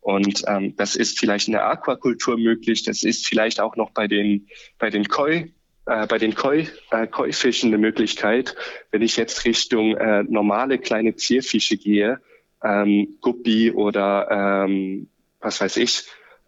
[0.00, 2.82] Und ähm, das ist vielleicht in der Aquakultur möglich.
[2.82, 5.50] Das ist vielleicht auch noch bei den, bei den Koi
[5.86, 8.54] äh, bei den Koi, äh, Koi-Fischen eine Möglichkeit.
[8.90, 12.20] Wenn ich jetzt Richtung äh, normale kleine Zierfische gehe,
[12.62, 15.08] ähm, Guppi oder ähm,
[15.40, 16.04] was weiß ich,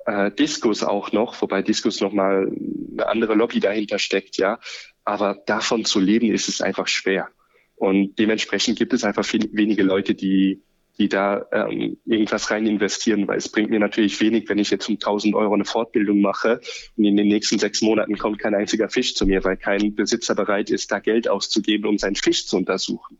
[0.07, 2.51] äh, Diskus auch noch, wobei Diskus nochmal
[2.93, 4.59] eine andere Lobby dahinter steckt, ja.
[5.05, 7.29] Aber davon zu leben ist es einfach schwer.
[7.77, 10.63] Und dementsprechend gibt es einfach viel, wenige Leute, die,
[10.99, 14.89] die da ähm, irgendwas rein investieren, weil es bringt mir natürlich wenig, wenn ich jetzt
[14.89, 16.61] um 1000 Euro eine Fortbildung mache
[16.97, 20.35] und in den nächsten sechs Monaten kommt kein einziger Fisch zu mir, weil kein Besitzer
[20.35, 23.19] bereit ist, da Geld auszugeben, um seinen Fisch zu untersuchen.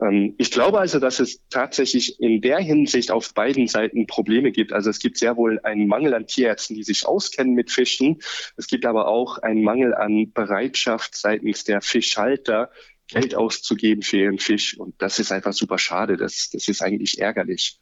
[0.00, 4.72] Ähm, ich glaube also, dass es tatsächlich in der Hinsicht auf beiden Seiten Probleme gibt.
[4.72, 8.20] Also es gibt sehr wohl einen Mangel an Tierärzten, die sich auskennen mit Fischen.
[8.56, 12.70] Es gibt aber auch einen Mangel an Bereitschaft seitens der Fischhalter,
[13.08, 14.76] Geld auszugeben für ihren Fisch.
[14.78, 16.16] Und das ist einfach super schade.
[16.16, 17.78] Das, das ist eigentlich ärgerlich.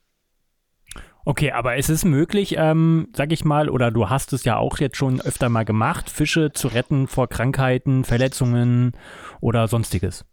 [1.27, 4.77] Okay, aber es ist möglich, ähm, sag ich mal, oder du hast es ja auch
[4.77, 8.93] jetzt schon öfter mal gemacht, Fische zu retten vor Krankheiten, Verletzungen
[9.41, 10.27] oder sonstiges.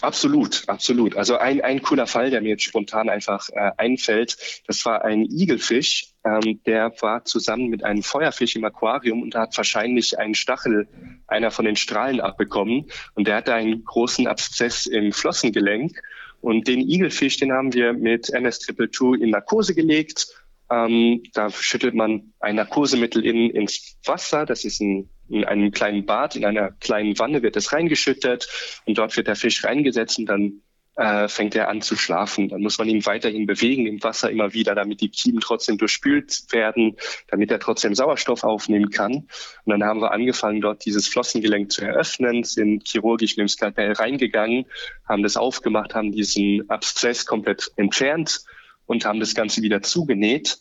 [0.00, 1.16] Absolut, absolut.
[1.16, 5.24] Also ein, ein cooler Fall, der mir jetzt spontan einfach äh, einfällt, das war ein
[5.24, 10.88] Igelfisch, ähm, der war zusammen mit einem Feuerfisch im Aquarium und hat wahrscheinlich einen Stachel
[11.26, 16.00] einer von den Strahlen abbekommen und der hatte einen großen Abszess im Flossengelenk
[16.40, 20.28] und den Igelfisch, den haben wir mit MS-222 in Narkose gelegt
[20.70, 24.44] ähm, da schüttet man ein Narkosemittel in, ins Wasser.
[24.44, 28.48] Das ist ein, in einem kleinen Bad, in einer kleinen Wanne wird es reingeschüttet
[28.86, 30.62] und dort wird der Fisch reingesetzt und dann
[30.98, 32.48] äh, fängt er an zu schlafen.
[32.48, 36.46] Dann muss man ihn weiterhin bewegen im Wasser immer wieder, damit die Kiemen trotzdem durchspült
[36.50, 36.96] werden,
[37.28, 39.14] damit er trotzdem Sauerstoff aufnehmen kann.
[39.14, 39.28] Und
[39.66, 44.66] dann haben wir angefangen, dort dieses Flossengelenk zu eröffnen, sind chirurgisch mit dem Skalpell reingegangen,
[45.08, 48.40] haben das aufgemacht, haben diesen Abszess komplett entfernt
[48.86, 50.58] und haben das Ganze wieder zugenäht.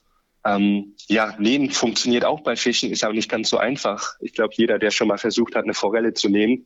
[0.48, 4.16] Ähm, ja, Nähen funktioniert auch bei Fischen, ist aber nicht ganz so einfach.
[4.22, 6.66] Ich glaube, jeder, der schon mal versucht hat, eine Forelle zu nähen,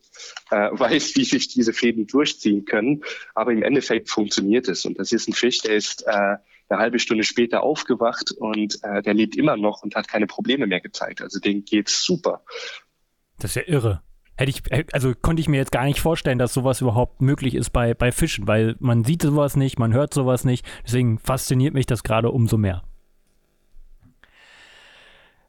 [0.51, 3.03] äh, weiß, wie sich diese Fäden durchziehen können.
[3.33, 4.85] Aber im Endeffekt funktioniert es.
[4.85, 9.01] Und das ist ein Fisch, der ist äh, eine halbe Stunde später aufgewacht und äh,
[9.01, 11.21] der lebt immer noch und hat keine Probleme mehr gezeigt.
[11.21, 12.43] Also dem geht's super.
[13.39, 14.01] Das ist ja irre.
[14.37, 17.71] Hätte ich, also konnte ich mir jetzt gar nicht vorstellen, dass sowas überhaupt möglich ist
[17.71, 20.65] bei, bei Fischen, weil man sieht sowas nicht, man hört sowas nicht.
[20.85, 22.83] Deswegen fasziniert mich das gerade umso mehr.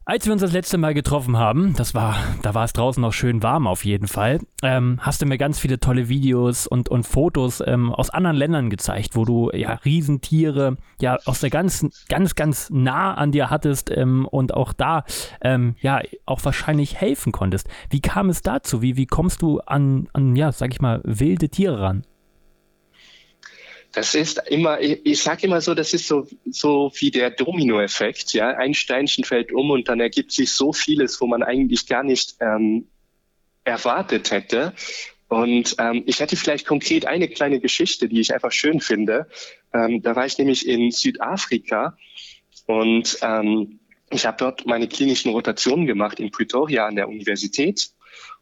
[0.05, 3.13] Als wir uns das letzte Mal getroffen haben, das war, da war es draußen noch
[3.13, 7.07] schön warm auf jeden Fall, ähm, hast du mir ganz viele tolle Videos und, und
[7.07, 12.35] Fotos ähm, aus anderen Ländern gezeigt, wo du ja Riesentiere ja aus der ganzen, ganz,
[12.35, 15.05] ganz nah an dir hattest ähm, und auch da
[15.39, 17.69] ähm, ja auch wahrscheinlich helfen konntest.
[17.89, 18.81] Wie kam es dazu?
[18.81, 22.03] Wie, wie kommst du an, an, ja, sag ich mal, wilde Tiere ran?
[23.93, 28.33] Das ist immer, ich, sage immer so, das ist so, so wie der Dominoeffekt.
[28.33, 32.03] Ja, ein Steinchen fällt um und dann ergibt sich so vieles, wo man eigentlich gar
[32.03, 32.87] nicht ähm,
[33.63, 34.73] erwartet hätte.
[35.27, 39.27] Und ähm, ich hätte vielleicht konkret eine kleine Geschichte, die ich einfach schön finde.
[39.73, 41.95] Ähm, da war ich nämlich in Südafrika
[42.65, 43.79] und ähm,
[44.09, 47.89] ich habe dort meine klinischen Rotationen gemacht in Pretoria an der Universität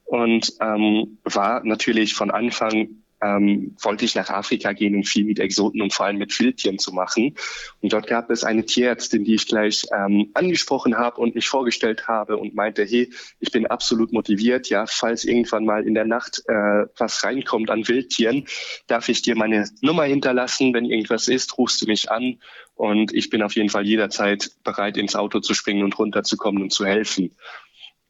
[0.06, 5.40] und ähm, war natürlich von Anfang ähm, wollte ich nach Afrika gehen, um viel mit
[5.40, 7.36] Exoten und vor allem mit Wildtieren zu machen.
[7.82, 12.08] Und dort gab es eine Tierärztin, die ich gleich ähm, angesprochen habe und mich vorgestellt
[12.08, 16.42] habe und meinte, hey, ich bin absolut motiviert, ja, falls irgendwann mal in der Nacht
[16.48, 18.46] äh, was reinkommt an Wildtieren,
[18.88, 20.74] darf ich dir meine Nummer hinterlassen.
[20.74, 22.40] Wenn irgendwas ist, rufst du mich an
[22.76, 26.72] und ich bin auf jeden Fall jederzeit bereit, ins Auto zu springen und runterzukommen und
[26.72, 27.36] zu helfen.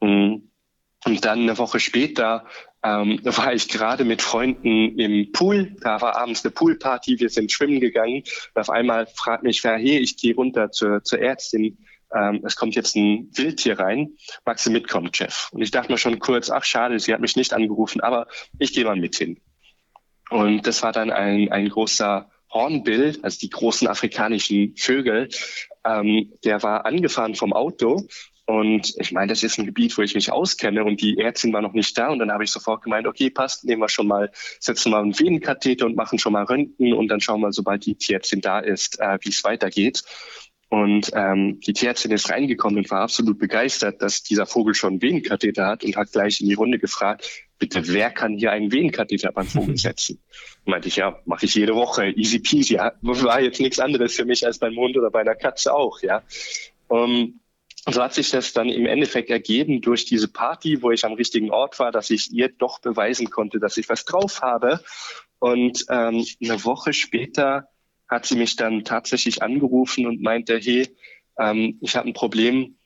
[0.01, 0.50] Mhm.
[1.05, 2.45] Und dann eine Woche später
[2.83, 5.75] ähm, war ich gerade mit Freunden im Pool.
[5.81, 7.19] Da war abends eine Poolparty.
[7.19, 8.23] Wir sind schwimmen gegangen.
[8.53, 11.77] Und auf einmal fragt mich wer, hey, ich gehe runter zur, zur Ärztin.
[12.13, 14.15] Ähm, es kommt jetzt ein Wildtier rein.
[14.45, 15.49] Magst du mitkommen, Jeff?
[15.51, 18.27] Und ich dachte mir schon kurz, ach schade, sie hat mich nicht angerufen, aber
[18.59, 19.39] ich gehe mal mit hin.
[20.29, 25.29] Und das war dann ein, ein großer Hornbill, also die großen afrikanischen Vögel,
[25.85, 28.07] ähm, der war angefahren vom Auto
[28.51, 31.61] und ich meine, das ist ein Gebiet, wo ich mich auskenne und die Ärztin war
[31.61, 32.09] noch nicht da.
[32.09, 35.17] Und dann habe ich sofort gemeint, okay, passt, nehmen wir schon mal, setzen mal einen
[35.17, 38.99] Venenkatheter und machen schon mal Röntgen und dann schauen wir, sobald die Tierärztin da ist,
[38.99, 40.03] äh, wie es weitergeht.
[40.67, 45.01] Und ähm, die Tierärztin ist reingekommen und war absolut begeistert, dass dieser Vogel schon einen
[45.01, 49.31] Venenkatheter hat und hat gleich in die Runde gefragt, bitte, wer kann hier einen Venenkatheter
[49.31, 50.21] beim Vogel setzen?
[50.65, 52.75] Meinte ich, ja, mache ich jede Woche, easy peasy.
[52.75, 56.21] War jetzt nichts anderes für mich als beim Hund oder bei einer Katze auch, ja.
[56.89, 57.40] Um, und
[57.85, 61.49] so hat sich das dann im Endeffekt ergeben durch diese Party, wo ich am richtigen
[61.49, 64.83] Ort war, dass ich ihr doch beweisen konnte, dass ich was drauf habe.
[65.39, 67.69] Und ähm, eine Woche später
[68.07, 70.95] hat sie mich dann tatsächlich angerufen und meinte, hey,
[71.39, 72.77] ähm, ich habe ein Problem.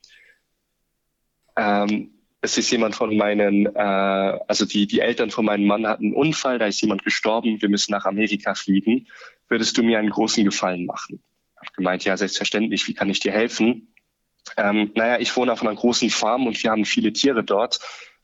[1.56, 6.06] Ähm, es ist jemand von meinen, äh, also die, die Eltern von meinem Mann hatten
[6.06, 9.08] einen Unfall, da ist jemand gestorben, wir müssen nach Amerika fliegen.
[9.48, 11.22] Würdest du mir einen großen Gefallen machen?
[11.60, 13.92] Ich habe gemeint, ja, selbstverständlich, wie kann ich dir helfen?
[14.56, 17.80] Ähm, naja, ich wohne auf einer großen Farm und wir haben viele Tiere dort,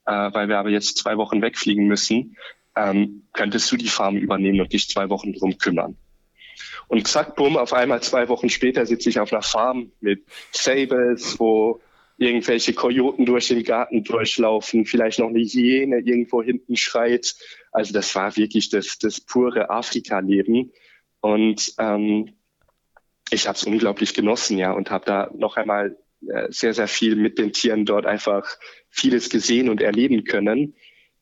[0.06, 2.37] äh, weil wir aber jetzt zwei Wochen wegfliegen müssen.
[2.76, 5.96] Ähm, könntest du die Farm übernehmen und dich zwei Wochen drum kümmern?
[6.88, 11.38] Und zack, bumm, auf einmal zwei Wochen später sitze ich auf einer Farm mit Sables,
[11.38, 11.80] wo
[12.18, 17.35] irgendwelche Kojoten durch den Garten durchlaufen, vielleicht noch eine Hyäne irgendwo hinten schreit.
[17.72, 20.72] Also das war wirklich das, das pure Afrika-Leben.
[21.20, 22.35] Und ähm,
[23.30, 25.96] ich habe es unglaublich genossen, ja, und habe da noch einmal
[26.50, 28.46] sehr, sehr viel mit den Tieren dort einfach
[28.88, 30.74] vieles gesehen und erleben können.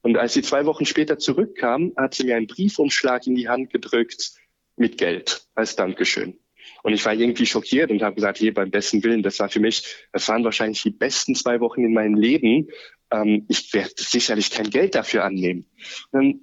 [0.03, 3.71] Und als sie zwei Wochen später zurückkam, hat sie mir einen Briefumschlag in die Hand
[3.71, 4.33] gedrückt
[4.77, 6.39] mit Geld als Dankeschön.
[6.83, 9.61] Und ich war irgendwie schockiert und habe gesagt, hey, beim besten Willen, das war für
[9.61, 12.69] mich, das waren wahrscheinlich die besten zwei Wochen in meinem Leben.
[13.11, 15.67] Ähm, ich werde sicherlich kein Geld dafür annehmen.
[16.13, 16.41] Dann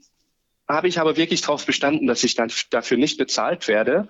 [0.68, 4.10] habe ich aber wirklich darauf bestanden, dass ich dann dafür nicht bezahlt werde.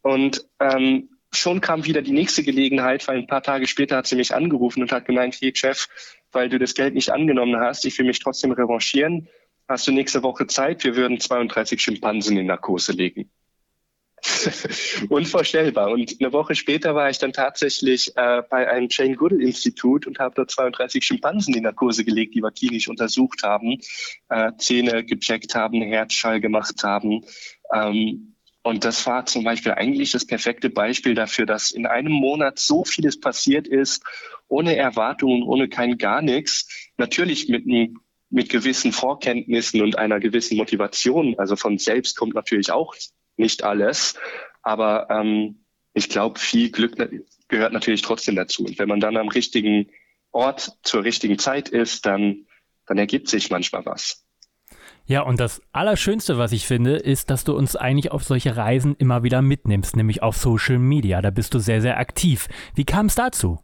[0.00, 4.16] Und ähm, schon kam wieder die nächste Gelegenheit, weil ein paar Tage später hat sie
[4.16, 5.86] mich angerufen und hat gemeint, hey Chef,
[6.32, 9.28] weil du das Geld nicht angenommen hast, ich will mich trotzdem revanchieren.
[9.68, 10.84] Hast du nächste Woche Zeit?
[10.84, 13.30] Wir würden 32 Schimpansen in Narkose legen.
[15.08, 15.90] Unvorstellbar.
[15.90, 20.18] Und eine Woche später war ich dann tatsächlich äh, bei einem Jane Goodall Institut und
[20.18, 23.78] habe dort 32 Schimpansen in Narkose gelegt, die wir klinisch untersucht haben,
[24.28, 27.24] äh, Zähne gecheckt haben, Herzschall gemacht haben.
[27.72, 32.58] Ähm, und das war zum Beispiel eigentlich das perfekte Beispiel dafür, dass in einem Monat
[32.58, 34.02] so vieles passiert ist,
[34.48, 36.90] ohne Erwartungen, ohne kein gar nichts.
[36.96, 37.64] Natürlich mit,
[38.30, 41.38] mit gewissen Vorkenntnissen und einer gewissen Motivation.
[41.38, 42.94] Also von selbst kommt natürlich auch
[43.36, 44.14] nicht alles.
[44.62, 46.96] Aber ähm, ich glaube, viel Glück
[47.48, 48.64] gehört natürlich trotzdem dazu.
[48.64, 49.90] Und wenn man dann am richtigen
[50.30, 52.46] Ort zur richtigen Zeit ist, dann,
[52.86, 54.27] dann ergibt sich manchmal was.
[55.08, 58.94] Ja, und das Allerschönste, was ich finde, ist, dass du uns eigentlich auf solche Reisen
[58.98, 61.22] immer wieder mitnimmst, nämlich auf Social Media.
[61.22, 62.46] Da bist du sehr, sehr aktiv.
[62.74, 63.58] Wie kam es dazu?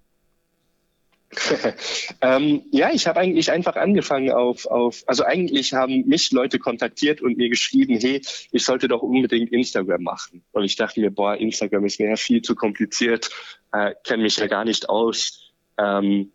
[2.22, 7.20] ähm, ja, ich habe eigentlich einfach angefangen auf, auf, also eigentlich haben mich Leute kontaktiert
[7.20, 10.42] und mir geschrieben, hey, ich sollte doch unbedingt Instagram machen.
[10.52, 13.28] Und ich dachte mir, boah, Instagram ist mir ja viel zu kompliziert,
[13.72, 15.52] äh, kenne mich ja gar nicht aus.
[15.76, 16.32] Ähm,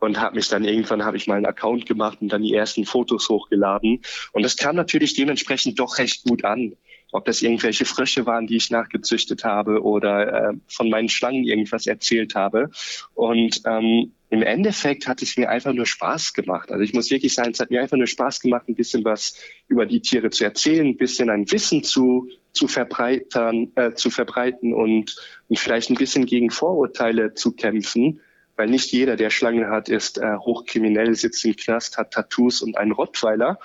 [0.00, 2.84] und habe mich dann irgendwann habe ich mal einen Account gemacht und dann die ersten
[2.84, 4.00] Fotos hochgeladen
[4.32, 6.74] und das kam natürlich dementsprechend doch recht gut an.
[7.12, 11.88] Ob das irgendwelche Frösche waren, die ich nachgezüchtet habe oder äh, von meinen Schlangen irgendwas
[11.88, 12.70] erzählt habe.
[13.14, 16.70] Und ähm, im Endeffekt hat es mir einfach nur Spaß gemacht.
[16.70, 19.34] Also ich muss wirklich sagen, es hat mir einfach nur Spaß gemacht, ein bisschen was
[19.66, 24.72] über die Tiere zu erzählen, ein bisschen ein Wissen zu, zu verbreitern, äh, zu verbreiten
[24.72, 25.16] und,
[25.48, 28.20] und vielleicht ein bisschen gegen Vorurteile zu kämpfen
[28.60, 32.76] weil nicht jeder, der Schlangen hat, ist äh, hochkriminell, sitzt im Knast, hat Tattoos und
[32.76, 33.58] einen Rottweiler.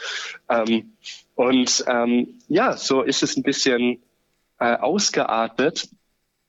[0.47, 0.93] Ähm,
[1.33, 4.01] und ähm, ja, so ist es ein bisschen
[4.57, 5.89] äh, ausgeartet.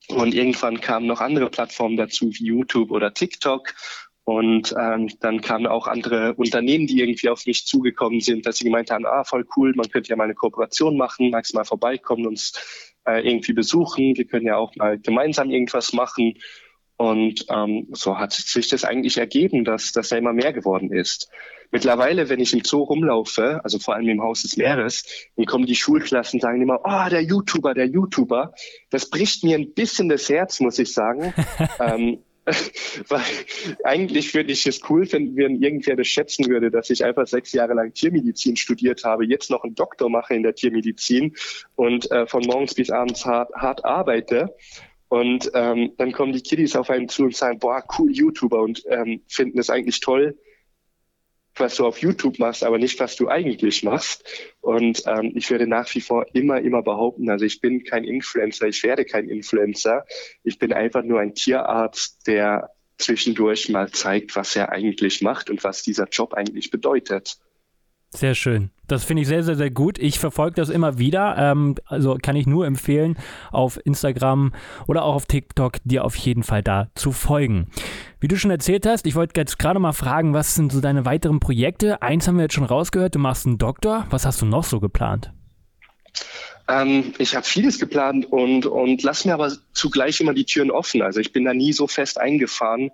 [0.06, 3.74] Und irgendwann kamen noch andere Plattformen dazu, wie YouTube oder TikTok.
[4.22, 8.64] Und ähm, dann kamen auch andere Unternehmen, die irgendwie auf mich zugekommen sind, dass sie
[8.64, 12.28] gemeint haben, ah, voll cool, man könnte ja mal eine Kooperation machen, magst mal vorbeikommen,
[12.28, 16.34] uns äh, irgendwie besuchen, wir können ja auch mal gemeinsam irgendwas machen.
[16.96, 21.28] Und ähm, so hat sich das eigentlich ergeben, dass das ja immer mehr geworden ist.
[21.70, 25.04] Mittlerweile, wenn ich im Zoo rumlaufe, also vor allem im Haus des Meeres,
[25.36, 28.54] dann kommen die Schulklassen sagen immer, oh, der YouTuber, der YouTuber.
[28.90, 31.34] Das bricht mir ein bisschen das Herz, muss ich sagen.
[31.80, 32.18] ähm,
[33.08, 33.22] weil
[33.82, 37.52] eigentlich würde ich es cool finden, wenn irgendwer das schätzen würde, dass ich einfach sechs
[37.52, 41.34] Jahre lang Tiermedizin studiert habe, jetzt noch einen Doktor mache in der Tiermedizin
[41.74, 44.54] und äh, von morgens bis abends hart, hart arbeite
[45.08, 48.82] und ähm, dann kommen die Kiddies auf einen zu und sagen, boah, cool YouTuber und
[48.88, 50.36] ähm, finden es eigentlich toll,
[51.54, 54.24] was du auf YouTube machst, aber nicht, was du eigentlich machst.
[54.60, 58.66] Und ähm, ich werde nach wie vor immer, immer behaupten, also ich bin kein Influencer,
[58.66, 60.04] ich werde kein Influencer.
[60.42, 65.62] Ich bin einfach nur ein Tierarzt, der zwischendurch mal zeigt, was er eigentlich macht und
[65.64, 67.38] was dieser Job eigentlich bedeutet.
[68.10, 68.70] Sehr schön.
[68.86, 69.98] Das finde ich sehr, sehr, sehr gut.
[69.98, 71.36] Ich verfolge das immer wieder.
[71.36, 73.18] Ähm, also kann ich nur empfehlen,
[73.50, 74.52] auf Instagram
[74.86, 77.68] oder auch auf TikTok dir auf jeden Fall da zu folgen.
[78.20, 81.04] Wie du schon erzählt hast, ich wollte jetzt gerade mal fragen, was sind so deine
[81.04, 82.00] weiteren Projekte?
[82.00, 84.06] Eins haben wir jetzt schon rausgehört, du machst einen Doktor.
[84.10, 85.32] Was hast du noch so geplant?
[86.68, 91.02] Ähm, ich habe vieles geplant und, und lass mir aber zugleich immer die Türen offen.
[91.02, 92.90] Also ich bin da nie so fest eingefahren,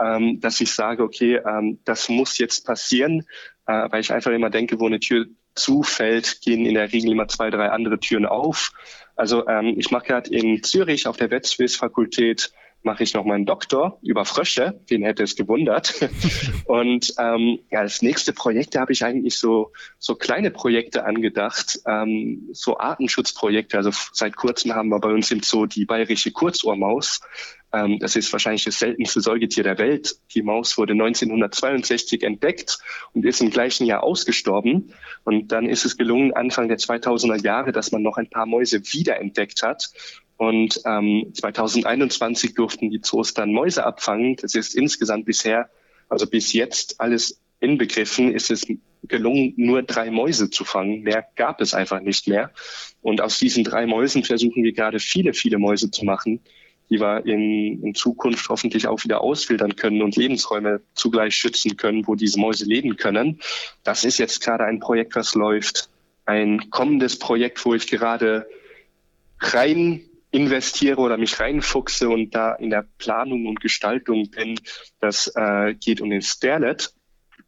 [0.00, 3.24] ähm, dass ich sage, okay, ähm, das muss jetzt passieren,
[3.66, 7.28] äh, weil ich einfach immer denke, wo eine Tür zufällt, gehen in der Regel immer
[7.28, 8.72] zwei, drei andere Türen auf.
[9.16, 13.98] Also ähm, ich mache gerade in Zürich auf der Wetzwiss-Fakultät mache ich noch meinen Doktor
[14.02, 15.94] über Frösche, den hätte es gewundert.
[16.66, 21.80] Und ähm, ja, das nächste Projekt, da habe ich eigentlich so, so kleine Projekte angedacht,
[21.86, 23.76] ähm, so Artenschutzprojekte.
[23.76, 27.20] Also seit kurzem haben wir bei uns im Zoo die bayerische Kurzohrmaus.
[27.72, 30.16] Ähm, das ist wahrscheinlich das seltenste Säugetier der Welt.
[30.34, 32.78] Die Maus wurde 1962 entdeckt
[33.12, 34.92] und ist im gleichen Jahr ausgestorben.
[35.24, 38.80] Und dann ist es gelungen, Anfang der 2000er Jahre, dass man noch ein paar Mäuse
[38.92, 39.90] wiederentdeckt hat.
[40.36, 44.36] Und ähm, 2021 durften die Zoos dann Mäuse abfangen.
[44.36, 45.70] Das ist insgesamt bisher,
[46.08, 48.66] also bis jetzt alles inbegriffen, ist es
[49.08, 51.02] gelungen, nur drei Mäuse zu fangen.
[51.02, 52.50] Mehr gab es einfach nicht mehr.
[53.00, 56.40] Und aus diesen drei Mäusen versuchen wir gerade viele, viele Mäuse zu machen,
[56.90, 62.06] die wir in, in Zukunft hoffentlich auch wieder ausfiltern können und Lebensräume zugleich schützen können,
[62.06, 63.40] wo diese Mäuse leben können.
[63.84, 65.88] Das ist jetzt gerade ein Projekt, was läuft.
[66.26, 68.46] Ein kommendes Projekt, wo ich gerade
[69.40, 70.02] rein
[70.36, 74.60] investiere oder mich reinfuchse und da in der Planung und Gestaltung bin,
[75.00, 76.92] das äh, geht um den Sterlet.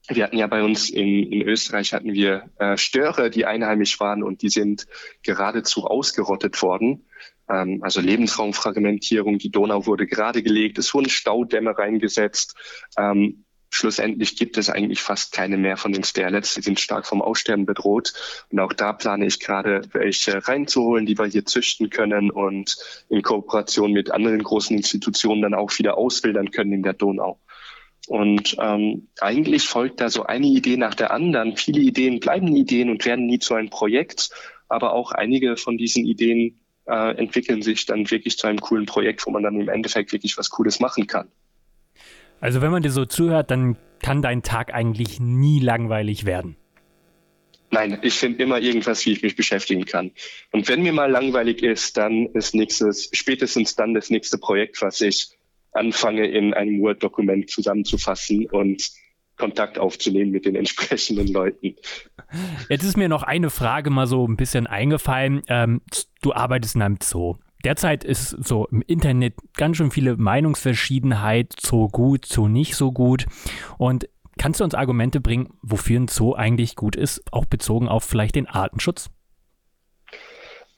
[0.08, 4.22] Wir hatten ja bei uns in, in Österreich hatten wir äh, Störe, die einheimisch waren
[4.22, 4.86] und die sind
[5.22, 7.04] geradezu ausgerottet worden.
[7.50, 12.56] Ähm, also Lebensraumfragmentierung, die Donau wurde gerade gelegt, es wurden Staudämme reingesetzt.
[12.96, 16.54] Ähm, schlussendlich gibt es eigentlich fast keine mehr von den Sterlets.
[16.54, 18.12] Die sind stark vom Aussterben bedroht.
[18.50, 22.76] Und auch da plane ich gerade, welche reinzuholen, die wir hier züchten können und
[23.08, 27.40] in Kooperation mit anderen großen Institutionen dann auch wieder auswildern können in der Donau.
[28.08, 31.56] Und ähm, eigentlich folgt da so eine Idee nach der anderen.
[31.56, 34.30] Viele Ideen bleiben Ideen und werden nie zu einem Projekt,
[34.68, 39.26] aber auch einige von diesen Ideen äh, entwickeln sich dann wirklich zu einem coolen Projekt,
[39.26, 41.28] wo man dann im Endeffekt wirklich was Cooles machen kann.
[42.40, 46.56] Also wenn man dir so zuhört, dann kann dein Tag eigentlich nie langweilig werden.
[47.70, 50.12] Nein, ich finde immer irgendwas, wie ich mich beschäftigen kann.
[50.52, 55.00] Und wenn mir mal langweilig ist, dann ist nächstes, spätestens dann das nächste Projekt, was
[55.00, 55.28] ich
[55.72, 58.90] anfange in einem Word-Dokument zusammenzufassen und
[59.36, 61.76] Kontakt aufzunehmen mit den entsprechenden Leuten.
[62.68, 65.42] Jetzt ist mir noch eine Frage mal so ein bisschen eingefallen.
[65.48, 65.82] Ähm,
[66.22, 67.36] du arbeitest in einem Zoo.
[67.64, 73.26] Derzeit ist so im Internet ganz schön viele Meinungsverschiedenheit, Zoo gut, Zoo nicht so gut.
[73.78, 78.04] Und kannst du uns Argumente bringen, wofür ein Zoo eigentlich gut ist, auch bezogen auf
[78.04, 79.10] vielleicht den Artenschutz?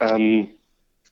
[0.00, 0.48] Ähm,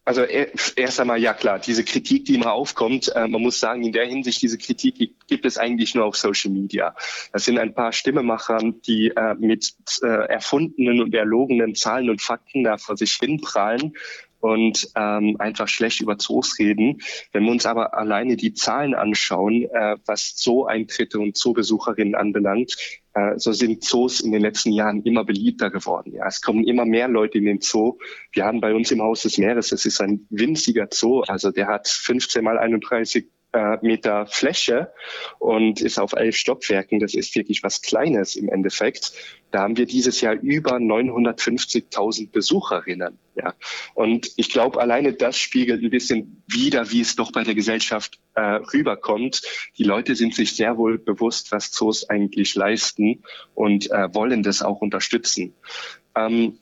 [0.08, 3.92] also erst einmal, ja klar, diese Kritik, die immer aufkommt, äh, man muss sagen, in
[3.92, 4.96] der Hinsicht, diese Kritik
[5.26, 6.96] gibt es eigentlich nur auf Social Media.
[7.34, 12.64] Das sind ein paar Stimmemacher, die äh, mit äh, erfundenen und erlogenen Zahlen und Fakten
[12.64, 13.92] da vor sich hinprallen
[14.40, 17.00] und ähm, einfach schlecht über Zoos reden.
[17.32, 22.76] Wenn wir uns aber alleine die Zahlen anschauen, äh, was Zoo-Eintritte und Zoobesucherinnen anbelangt,
[23.14, 26.12] äh, so sind Zoos in den letzten Jahren immer beliebter geworden.
[26.12, 27.98] Ja, es kommen immer mehr Leute in den Zoo.
[28.32, 31.66] Wir haben bei uns im Haus des Meeres, das ist ein winziger Zoo, also der
[31.66, 34.92] hat 15 mal 31 äh, Meter Fläche
[35.38, 37.00] und ist auf elf Stockwerken.
[37.00, 39.12] Das ist wirklich was Kleines im Endeffekt.
[39.50, 43.18] Da haben wir dieses Jahr über 950.000 Besucherinnen.
[43.34, 43.54] Ja.
[43.94, 48.18] Und ich glaube, alleine das spiegelt ein bisschen wider, wie es doch bei der Gesellschaft
[48.34, 49.42] äh, rüberkommt.
[49.78, 53.22] Die Leute sind sich sehr wohl bewusst, was Zoos eigentlich leisten
[53.54, 55.54] und äh, wollen das auch unterstützen.
[56.14, 56.58] Ähm,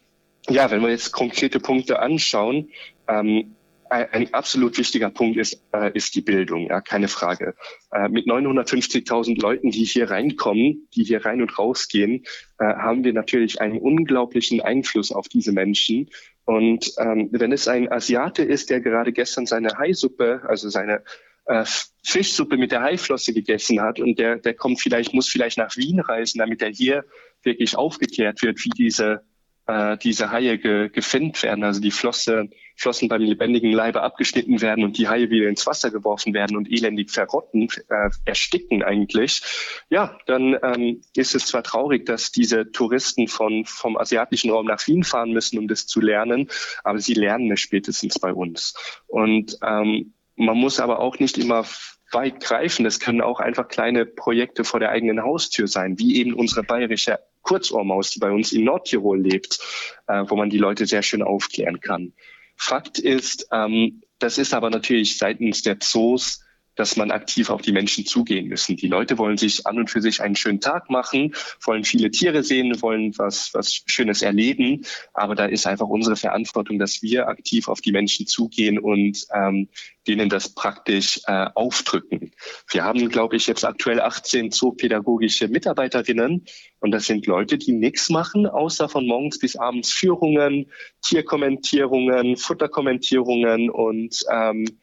[0.48, 2.70] ja, wenn wir jetzt konkrete Punkte anschauen,
[3.08, 3.56] ähm,
[3.90, 7.54] ein absolut wichtiger Punkt ist, äh, ist die Bildung, ja, keine Frage.
[7.92, 12.24] Äh, mit 950.000 Leuten, die hier reinkommen, die hier rein und rausgehen,
[12.58, 16.10] äh, haben wir natürlich einen unglaublichen Einfluss auf diese Menschen.
[16.44, 21.02] Und ähm, wenn es ein Asiate ist, der gerade gestern seine Haisuppe, also seine
[21.46, 21.64] äh,
[22.04, 26.00] Fischsuppe mit der Haiflosse gegessen hat und der, der kommt vielleicht, muss vielleicht nach Wien
[26.00, 27.04] reisen, damit er hier
[27.42, 29.24] wirklich aufgeklärt wird, wie diese
[29.66, 34.84] äh, diese Haie ge, gefilmt werden, also die Flosse, Flossen beim lebendigen Leibe abgeschnitten werden
[34.84, 39.42] und die Haie wieder ins Wasser geworfen werden und elendig verrotten, äh, ersticken eigentlich,
[39.88, 44.86] ja, dann ähm, ist es zwar traurig, dass diese Touristen von, vom asiatischen Raum nach
[44.86, 46.48] Wien fahren müssen, um das zu lernen,
[46.84, 48.74] aber sie lernen es spätestens bei uns.
[49.06, 51.64] Und ähm, man muss aber auch nicht immer
[52.12, 52.84] weit greifen.
[52.84, 57.18] Das können auch einfach kleine Projekte vor der eigenen Haustür sein, wie eben unsere bayerische
[57.42, 59.60] Kurzohrmaus, die bei uns in Nordtirol lebt,
[60.08, 62.12] äh, wo man die Leute sehr schön aufklären kann.
[62.56, 66.45] Fakt ist, ähm, das ist aber natürlich seitens der Zoos
[66.76, 68.76] dass man aktiv auf die Menschen zugehen müssen.
[68.76, 72.42] Die Leute wollen sich an und für sich einen schönen Tag machen, wollen viele Tiere
[72.42, 74.84] sehen, wollen was, was Schönes erleben.
[75.12, 79.68] Aber da ist einfach unsere Verantwortung, dass wir aktiv auf die Menschen zugehen und ähm,
[80.06, 82.32] denen das praktisch äh, aufdrücken.
[82.70, 86.44] Wir haben, glaube ich, jetzt aktuell 18 zoopädagogische Mitarbeiterinnen
[86.78, 90.70] und das sind Leute, die nichts machen, außer von morgens bis abends Führungen,
[91.02, 94.78] Tierkommentierungen, Futterkommentierungen und ähm,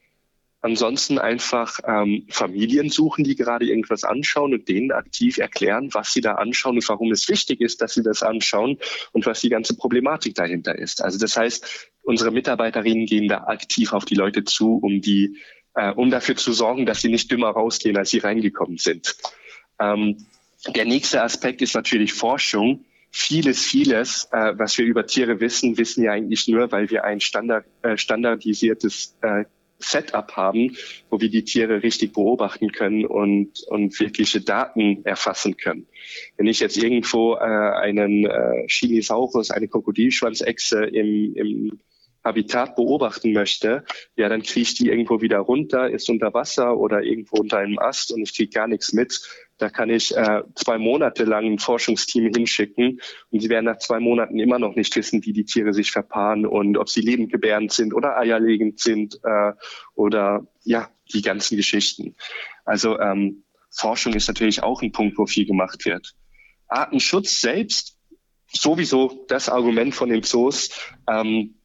[0.63, 6.21] Ansonsten einfach ähm, Familien suchen, die gerade irgendwas anschauen und denen aktiv erklären, was sie
[6.21, 8.77] da anschauen und warum es wichtig ist, dass sie das anschauen
[9.11, 11.03] und was die ganze Problematik dahinter ist.
[11.03, 15.37] Also das heißt, unsere Mitarbeiterinnen gehen da aktiv auf die Leute zu, um die,
[15.75, 19.17] äh, um dafür zu sorgen, dass sie nicht dümmer rausgehen, als sie reingekommen sind.
[19.81, 20.25] Ähm,
[20.73, 26.03] der nächste Aspekt ist natürlich Forschung vieles, vieles, äh, was wir über Tiere wissen, wissen
[26.03, 29.43] wir eigentlich nur, weil wir ein Standard, äh, standardisiertes äh,
[29.83, 30.75] Setup haben,
[31.09, 35.87] wo wir die Tiere richtig beobachten können und, und wirkliche Daten erfassen können.
[36.37, 41.79] Wenn ich jetzt irgendwo äh, einen äh, Chinisaurus, eine Krokodilschwanzechse im, im
[42.23, 43.83] Habitat beobachten möchte,
[44.15, 47.79] ja, dann kriege ich die irgendwo wieder runter, ist unter Wasser oder irgendwo unter einem
[47.79, 49.21] Ast und ich kriege gar nichts mit.
[49.57, 53.99] Da kann ich äh, zwei Monate lang ein Forschungsteam hinschicken und sie werden nach zwei
[53.99, 57.93] Monaten immer noch nicht wissen, wie die Tiere sich verpaaren und ob sie lebendgebärend sind
[57.93, 59.51] oder eierlegend sind äh,
[59.95, 62.15] oder ja, die ganzen Geschichten.
[62.65, 66.15] Also ähm, Forschung ist natürlich auch ein Punkt, wo viel gemacht wird.
[66.67, 67.97] Artenschutz selbst,
[68.47, 70.71] sowieso das Argument von den Zoos,
[71.09, 71.55] ähm,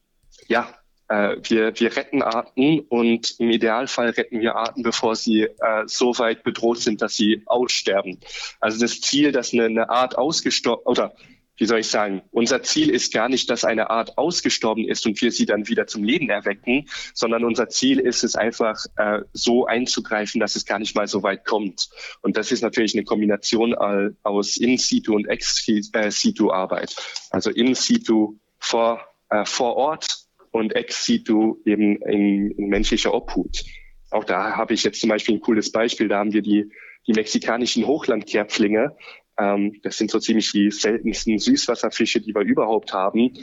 [0.49, 0.67] ja,
[1.07, 6.17] äh, wir, wir retten Arten und im Idealfall retten wir Arten, bevor sie äh, so
[6.17, 8.19] weit bedroht sind, dass sie aussterben.
[8.59, 11.13] Also das Ziel, dass eine, eine Art ausgestorben oder
[11.57, 15.21] wie soll ich sagen, unser Ziel ist gar nicht, dass eine Art ausgestorben ist und
[15.21, 19.65] wir sie dann wieder zum Leben erwecken, sondern unser Ziel ist es einfach, äh, so
[19.65, 21.89] einzugreifen, dass es gar nicht mal so weit kommt.
[22.21, 23.75] Und das ist natürlich eine Kombination
[24.23, 26.95] aus In-situ und Ex-situ-Arbeit.
[27.29, 33.63] Also In-situ vor, äh, vor Ort und ex situ eben in, in menschlicher Obhut.
[34.11, 36.07] Auch da habe ich jetzt zum Beispiel ein cooles Beispiel.
[36.07, 36.71] Da haben wir die,
[37.07, 38.95] die mexikanischen Hochlandkerpflinge.
[39.37, 43.33] Ähm, das sind so ziemlich die seltensten Süßwasserfische, die wir überhaupt haben.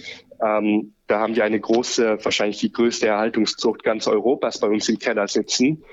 [0.44, 4.98] Ähm, da haben wir eine große, wahrscheinlich die größte Erhaltungszucht ganz Europas bei uns im
[4.98, 5.84] Keller sitzen.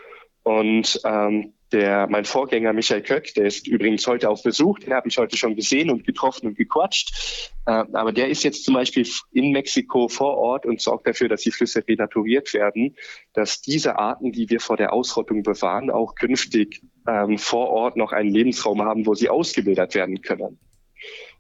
[0.43, 5.07] Und ähm, der, mein Vorgänger Michael Köck, der ist übrigens heute auf Besuch, den habe
[5.07, 7.49] ich heute schon gesehen und getroffen und gequatscht.
[7.65, 11.41] Äh, aber der ist jetzt zum Beispiel in Mexiko vor Ort und sorgt dafür, dass
[11.41, 12.95] die Flüsse renaturiert werden,
[13.33, 18.11] dass diese Arten, die wir vor der Ausrottung bewahren, auch künftig ähm, vor Ort noch
[18.11, 20.59] einen Lebensraum haben, wo sie ausgebildet werden können.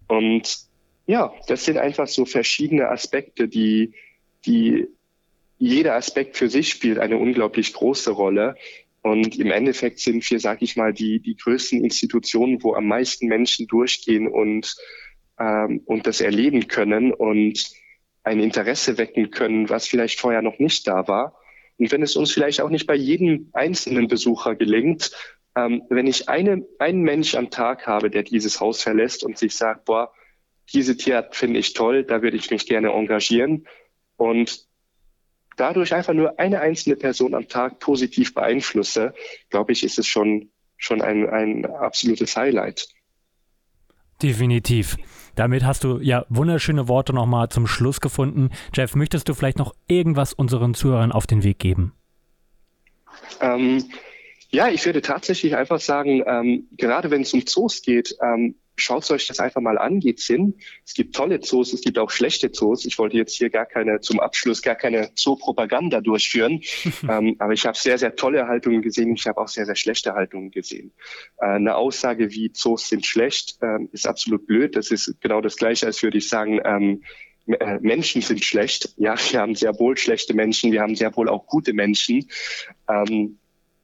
[0.07, 0.57] Und
[1.05, 3.93] ja, das sind einfach so verschiedene Aspekte, die,
[4.45, 4.87] die
[5.59, 8.55] jeder Aspekt für sich spielt eine unglaublich große Rolle.
[9.03, 13.27] Und im Endeffekt sind wir, sag ich mal, die, die größten Institutionen, wo am meisten
[13.27, 14.75] Menschen durchgehen und,
[15.37, 17.69] ähm, und das erleben können und
[18.23, 21.37] ein Interesse wecken können, was vielleicht vorher noch nicht da war.
[21.77, 25.11] Und wenn es uns vielleicht auch nicht bei jedem einzelnen Besucher gelingt,
[25.57, 29.53] ähm, wenn ich eine, einen Mensch am Tag habe, der dieses Haus verlässt und sich
[29.55, 30.13] sagt, boah,
[30.71, 33.67] diese Tierart finde ich toll, da würde ich mich gerne engagieren.
[34.15, 34.65] Und
[35.57, 39.13] dadurch einfach nur eine einzelne Person am Tag positiv beeinflusse,
[39.49, 42.87] glaube ich, ist es schon, schon ein, ein absolutes Highlight.
[44.21, 44.97] Definitiv.
[45.35, 48.51] Damit hast du ja wunderschöne Worte nochmal zum Schluss gefunden.
[48.73, 51.93] Jeff, möchtest du vielleicht noch irgendwas unseren Zuhörern auf den Weg geben?
[53.41, 53.83] Ähm,
[54.49, 59.09] ja, ich würde tatsächlich einfach sagen, ähm, gerade wenn es um Zoos geht, ähm, schaut
[59.11, 60.55] euch das einfach mal an, geht's hin.
[60.85, 62.85] Es gibt tolle Zoos, es gibt auch schlechte Zoos.
[62.85, 66.61] Ich wollte jetzt hier gar keine, zum Abschluss gar keine Zoopropaganda durchführen,
[67.09, 69.13] ähm, aber ich habe sehr, sehr tolle Haltungen gesehen.
[69.15, 70.91] Ich habe auch sehr, sehr schlechte Haltungen gesehen.
[71.37, 74.75] Äh, eine Aussage wie Zoos sind schlecht ähm, ist absolut blöd.
[74.75, 77.03] Das ist genau das Gleiche, als würde ich sagen, ähm,
[77.47, 78.93] äh, Menschen sind schlecht.
[78.97, 82.29] Ja, wir haben sehr wohl schlechte Menschen, wir haben sehr wohl auch gute Menschen.
[82.89, 83.37] Ähm,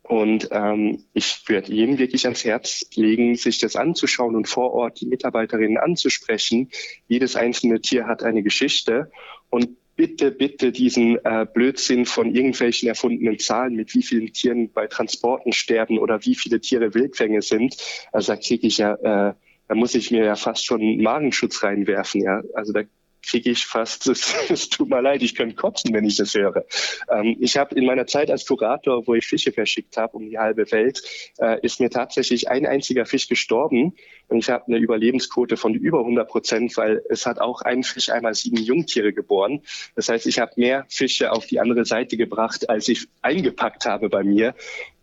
[0.10, 4.99] und ähm, ich würde jedem wirklich ans Herz legen, sich das anzuschauen und vor Ort
[4.99, 6.72] die Mitarbeiterinnen anzusprechen.
[7.07, 9.12] Jedes einzelne Tier hat eine Geschichte.
[9.51, 14.88] Und bitte, bitte diesen äh, Blödsinn von irgendwelchen erfundenen Zahlen, mit wie vielen Tieren bei
[14.88, 17.78] Transporten sterben oder wie viele Tiere Wildfänge sind.
[18.12, 19.36] Also da kriege ich ja, äh,
[19.68, 22.24] da muss ich mir ja fast schon Magenschutz reinwerfen.
[22.24, 22.82] Ja, also da
[23.22, 26.65] kriege ich fast, es, es tut mir leid, ich könnte kotzen, wenn ich das höre.
[27.09, 30.38] Ähm, ich habe in meiner Zeit als Kurator, wo ich Fische verschickt habe um die
[30.38, 31.01] halbe Welt,
[31.39, 33.93] äh, ist mir tatsächlich ein einziger Fisch gestorben
[34.28, 38.09] und ich habe eine Überlebensquote von über 100 Prozent, weil es hat auch ein Fisch
[38.09, 39.61] einmal sieben Jungtiere geboren.
[39.95, 44.09] Das heißt, ich habe mehr Fische auf die andere Seite gebracht, als ich eingepackt habe
[44.09, 44.53] bei mir.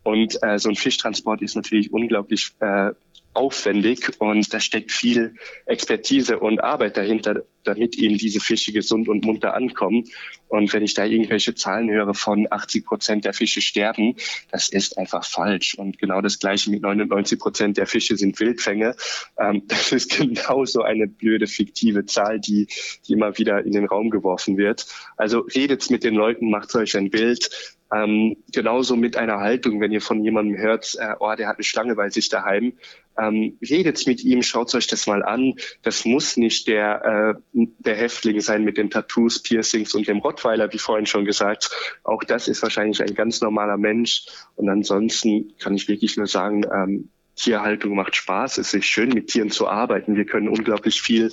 [0.07, 2.91] Und äh, so ein Fischtransport ist natürlich unglaublich äh,
[3.33, 5.35] aufwendig und da steckt viel
[5.65, 10.05] Expertise und Arbeit dahinter, damit eben diese Fische gesund und munter ankommen.
[10.47, 14.15] Und wenn ich da irgendwelche Zahlen höre von 80 Prozent der Fische sterben,
[14.49, 15.75] das ist einfach falsch.
[15.75, 18.95] Und genau das Gleiche mit 99 Prozent der Fische sind Wildfänge.
[19.37, 22.67] Ähm, das ist genauso eine blöde fiktive Zahl, die,
[23.05, 24.87] die immer wieder in den Raum geworfen wird.
[25.17, 27.49] Also redet mit den Leuten, macht euch ein Bild.
[27.93, 31.63] Ähm, genauso mit einer Haltung, wenn ihr von jemandem hört, äh, oh, der hat eine
[31.63, 32.73] Schlange bei sich daheim,
[33.19, 35.55] ähm, redet mit ihm, schaut euch das mal an.
[35.83, 40.71] Das muss nicht der, äh, der Häftling sein mit den Tattoos, Piercings und dem Rottweiler,
[40.73, 41.71] wie vorhin schon gesagt.
[42.03, 44.25] Auch das ist wahrscheinlich ein ganz normaler Mensch.
[44.55, 48.57] Und ansonsten kann ich wirklich nur sagen, ähm, Tierhaltung macht Spaß.
[48.57, 50.15] Es ist schön, mit Tieren zu arbeiten.
[50.15, 51.31] Wir können unglaublich viel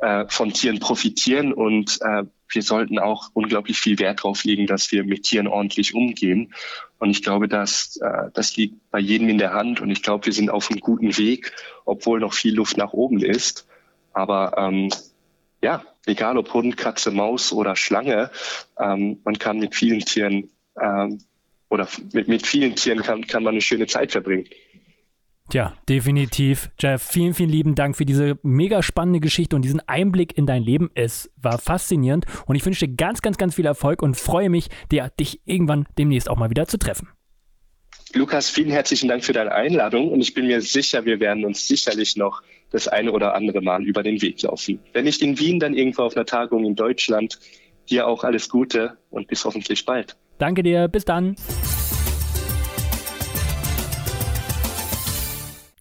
[0.00, 4.90] äh, von Tieren profitieren und äh, wir sollten auch unglaublich viel Wert darauf legen, dass
[4.92, 6.52] wir mit Tieren ordentlich umgehen.
[6.98, 9.80] Und ich glaube, dass äh, das liegt bei jedem in der Hand.
[9.80, 11.52] Und ich glaube, wir sind auf einem guten Weg,
[11.84, 13.66] obwohl noch viel Luft nach oben ist.
[14.12, 14.90] Aber ähm,
[15.62, 18.30] ja, egal ob Hund, Katze, Maus oder Schlange,
[18.78, 21.20] ähm, man kann mit vielen Tieren ähm,
[21.68, 24.46] oder mit, mit vielen Tieren kann, kann man eine schöne Zeit verbringen.
[25.50, 26.70] Tja, definitiv.
[26.78, 30.62] Jeff, vielen, vielen lieben Dank für diese mega spannende Geschichte und diesen Einblick in dein
[30.62, 30.90] Leben.
[30.94, 34.68] Es war faszinierend und ich wünsche dir ganz, ganz, ganz viel Erfolg und freue mich,
[34.92, 37.08] dir, dich irgendwann demnächst auch mal wieder zu treffen.
[38.14, 41.66] Lukas, vielen herzlichen Dank für deine Einladung und ich bin mir sicher, wir werden uns
[41.66, 44.78] sicherlich noch das eine oder andere Mal über den Weg laufen.
[44.92, 47.40] Wenn nicht in Wien, dann irgendwo auf einer Tagung in Deutschland.
[47.88, 50.16] Dir auch alles Gute und bis hoffentlich bald.
[50.38, 51.34] Danke dir, bis dann.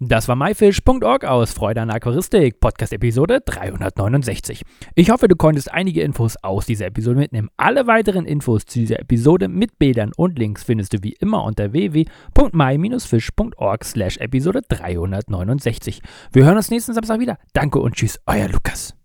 [0.01, 4.63] Das war myfish.org aus Freude an Aquaristik, Podcast-Episode 369.
[4.95, 7.49] Ich hoffe, du konntest einige Infos aus dieser Episode mitnehmen.
[7.57, 11.73] Alle weiteren Infos zu dieser Episode mit Bildern und Links findest du wie immer unter
[11.73, 16.01] www.my-fish.org slash Episode 369.
[16.31, 17.37] Wir hören uns nächsten Samstag wieder.
[17.51, 18.98] Danke und tschüss, euer Lukas.